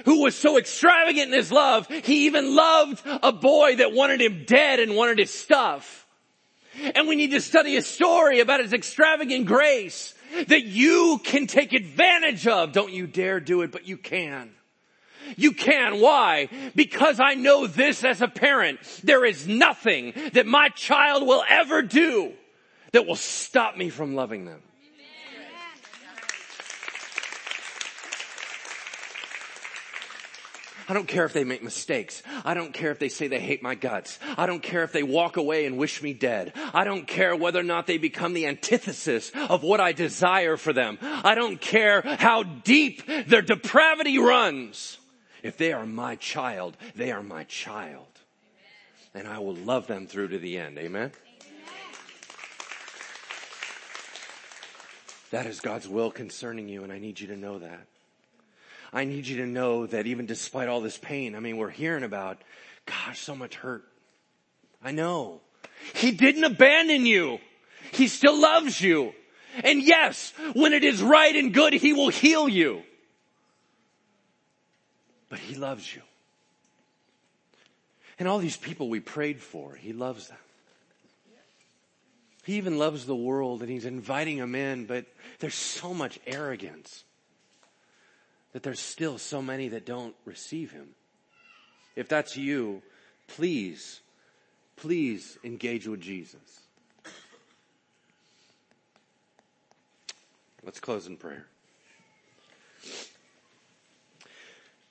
who 0.06 0.24
was 0.24 0.36
so 0.36 0.58
extravagant 0.58 1.28
in 1.28 1.34
His 1.34 1.52
love, 1.52 1.88
He 1.88 2.26
even 2.26 2.56
loved 2.56 3.02
a 3.06 3.32
boy 3.32 3.76
that 3.78 3.94
wanted 3.94 4.22
him 4.22 4.44
dead 4.46 4.80
and 4.80 4.96
wanted 4.96 5.20
his 5.20 5.34
stuff. 5.34 6.08
And 6.96 7.08
we 7.08 7.16
need 7.16 7.32
to 7.32 7.42
study 7.42 7.76
a 7.76 7.82
story 7.82 8.40
about 8.40 8.62
His 8.62 8.74
extravagant 8.74 9.46
grace 9.46 10.14
that 10.48 10.64
you 10.64 11.20
can 11.24 11.48
take 11.48 11.74
advantage 11.74 12.48
of. 12.48 12.72
Don't 12.72 12.94
you 12.94 13.08
dare 13.08 13.40
do 13.40 13.62
it, 13.62 13.72
but 13.72 13.88
you 13.88 13.98
can. 13.98 14.52
You 15.36 15.52
can. 15.54 16.00
Why? 16.00 16.50
Because 16.76 17.20
I 17.20 17.36
know 17.36 17.68
this 17.68 18.04
as 18.04 18.22
a 18.22 18.28
parent. 18.28 18.80
There 19.04 19.26
is 19.26 19.48
nothing 19.48 20.14
that 20.34 20.46
my 20.46 20.70
child 20.70 21.28
will 21.28 21.44
ever 21.48 21.82
do 21.82 22.34
that 22.92 23.06
will 23.06 23.16
stop 23.16 23.78
me 23.78 23.90
from 23.90 24.16
loving 24.16 24.46
them. 24.46 24.62
I 30.90 30.94
don't 30.94 31.08
care 31.08 31.24
if 31.24 31.34
they 31.34 31.44
make 31.44 31.64
mistakes. 31.64 32.24
I 32.44 32.56
don't 32.56 32.74
care 32.74 32.90
if 32.90 32.98
they 32.98 33.10
say 33.10 33.28
they 33.28 33.40
hate 33.40 33.62
my 33.62 33.76
guts. 33.76 34.18
I 34.38 34.48
don't 34.48 34.64
care 34.64 34.84
if 34.84 34.92
they 34.92 35.04
walk 35.04 35.38
away 35.38 35.68
and 35.68 35.78
wish 35.78 36.02
me 36.02 36.14
dead. 36.14 36.54
I 36.74 36.84
don't 36.84 37.08
care 37.08 37.36
whether 37.36 37.60
or 37.60 37.64
not 37.64 37.86
they 37.86 38.00
become 38.00 38.34
the 38.34 38.48
antithesis 38.48 39.32
of 39.36 39.62
what 39.62 39.80
I 39.80 39.92
desire 39.92 40.58
for 40.58 40.74
them. 40.74 40.98
I 41.02 41.36
don't 41.36 41.62
care 41.62 42.02
how 42.02 42.42
deep 42.42 43.06
their 43.28 43.44
depravity 43.44 44.18
runs. 44.18 44.98
If 45.44 45.58
they 45.58 45.74
are 45.74 45.86
my 45.86 46.16
child, 46.16 46.76
they 46.96 47.12
are 47.12 47.24
my 47.24 47.44
child. 47.44 48.08
And 49.14 49.28
I 49.28 49.38
will 49.40 49.56
love 49.56 49.86
them 49.86 50.08
through 50.08 50.30
to 50.30 50.40
the 50.40 50.58
end. 50.58 50.80
Amen. 50.80 51.12
That 55.30 55.46
is 55.46 55.60
God's 55.60 55.88
will 55.88 56.10
concerning 56.10 56.68
you, 56.68 56.84
and 56.84 56.92
I 56.92 56.98
need 56.98 57.20
you 57.20 57.28
to 57.28 57.38
know 57.38 57.60
that. 57.60 57.89
I 58.92 59.06
need 59.06 59.28
you 59.28 59.38
to 59.38 59.46
know 59.46 59.86
that 59.86 60.08
even 60.08 60.26
despite 60.26 60.68
all 60.68 60.82
this 60.82 60.98
pain, 60.98 61.36
I 61.36 61.40
mean, 61.40 61.58
we're 61.58 61.70
hearing 61.70 62.04
about, 62.04 62.42
gosh, 62.86 63.20
so 63.20 63.36
much 63.36 63.56
hurt. 63.56 63.84
I 64.84 64.92
know. 64.92 65.42
He 65.94 66.12
didn't 66.12 66.44
abandon 66.44 67.06
you. 67.06 67.40
He 67.92 68.08
still 68.08 68.40
loves 68.40 68.82
you. 68.82 69.14
And 69.64 69.82
yes, 69.82 70.34
when 70.54 70.74
it 70.74 70.84
is 70.84 71.02
right 71.02 71.36
and 71.36 71.54
good, 71.54 71.74
He 71.74 71.94
will 71.94 72.10
heal 72.10 72.50
you. 72.50 72.84
But 75.30 75.40
He 75.40 75.56
loves 75.56 75.96
you. 75.96 76.02
And 78.18 78.28
all 78.28 78.40
these 78.40 78.58
people 78.58 78.90
we 78.90 79.00
prayed 79.00 79.42
for, 79.42 79.76
He 79.76 79.94
loves 79.94 80.28
them. 80.28 80.38
He 82.50 82.56
even 82.56 82.80
loves 82.80 83.06
the 83.06 83.16
world 83.16 83.62
and 83.62 83.70
he's 83.70 83.86
inviting 83.86 84.38
them 84.38 84.56
in, 84.56 84.86
but 84.86 85.06
there's 85.38 85.54
so 85.54 85.94
much 85.94 86.20
arrogance 86.26 87.04
that 88.54 88.64
there's 88.64 88.80
still 88.80 89.18
so 89.18 89.42
many 89.42 89.68
that 89.70 89.86
don't 89.86 90.16
receive 90.26 90.72
him. 90.72 90.90
If 91.96 92.08
that's 92.08 92.36
you, 92.38 92.82
please, 93.28 94.02
please 94.76 95.38
engage 95.44 95.88
with 95.88 96.02
Jesus. 96.02 96.62
Let's 100.64 100.80
close 100.80 101.08
in 101.08 101.18
prayer. 101.18 101.46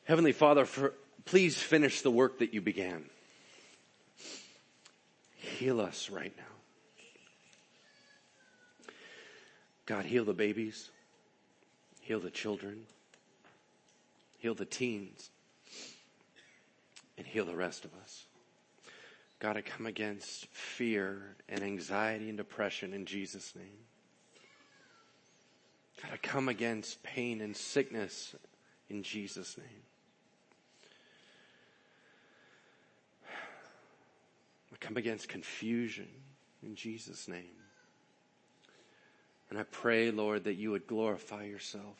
Heavenly 0.05 0.33
Father, 0.33 0.65
for, 0.65 0.95
please 1.25 1.57
finish 1.57 2.01
the 2.01 2.11
work 2.11 2.39
that 2.39 2.55
you 2.55 2.61
began. 2.61 3.05
Heal 5.37 5.81
us 5.81 6.11
right 6.11 6.33
now. 6.37 6.45
God, 9.85 10.05
heal 10.05 10.25
the 10.25 10.35
babies, 10.35 10.91
heal 12.01 12.21
the 12.21 12.31
children, 12.31 12.85
heal 14.39 14.55
the 14.55 14.65
teens, 14.65 15.31
and 17.17 17.27
heal 17.27 17.45
the 17.45 17.55
rest 17.55 17.85
of 17.85 17.91
us. 18.03 18.25
God, 19.41 19.57
I 19.57 19.61
come 19.61 19.87
against 19.87 20.47
fear 20.47 21.37
and 21.49 21.63
anxiety 21.63 22.29
and 22.29 22.37
depression 22.37 22.93
in 22.93 23.05
Jesus' 23.05 23.55
name. 23.55 23.85
God, 26.03 26.11
I 26.13 26.17
come 26.17 26.49
against 26.49 27.03
pain 27.03 27.41
and 27.41 27.57
sickness 27.57 28.35
in 28.89 29.03
Jesus' 29.03 29.57
name. 29.59 29.67
I 34.73 34.77
come 34.81 34.97
against 34.97 35.29
confusion 35.29 36.09
in 36.63 36.75
Jesus' 36.75 37.29
name. 37.29 37.45
And 39.51 39.59
I 39.59 39.65
pray, 39.65 40.11
Lord, 40.11 40.45
that 40.45 40.55
you 40.55 40.71
would 40.73 40.87
glorify 40.87 41.45
yourself 41.45 41.97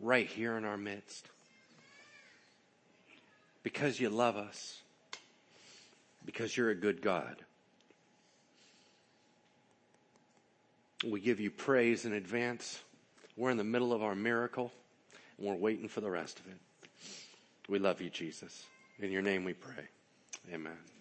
right 0.00 0.26
here 0.26 0.56
in 0.56 0.64
our 0.64 0.76
midst. 0.76 1.28
Because 3.64 3.98
you 3.98 4.10
love 4.10 4.36
us. 4.36 4.80
Because 6.24 6.56
you're 6.56 6.70
a 6.70 6.76
good 6.76 7.02
God. 7.02 7.36
We 11.04 11.20
give 11.20 11.40
you 11.40 11.50
praise 11.50 12.04
in 12.04 12.12
advance. 12.12 12.80
We're 13.36 13.50
in 13.50 13.56
the 13.56 13.64
middle 13.64 13.92
of 13.92 14.02
our 14.02 14.14
miracle 14.14 14.70
and 15.38 15.48
we're 15.48 15.54
waiting 15.54 15.88
for 15.88 16.00
the 16.00 16.10
rest 16.10 16.38
of 16.38 16.46
it. 16.46 16.58
We 17.68 17.78
love 17.78 18.00
you, 18.00 18.10
Jesus. 18.10 18.64
In 19.00 19.10
your 19.10 19.22
name 19.22 19.44
we 19.44 19.54
pray. 19.54 19.88
Amen. 20.52 20.93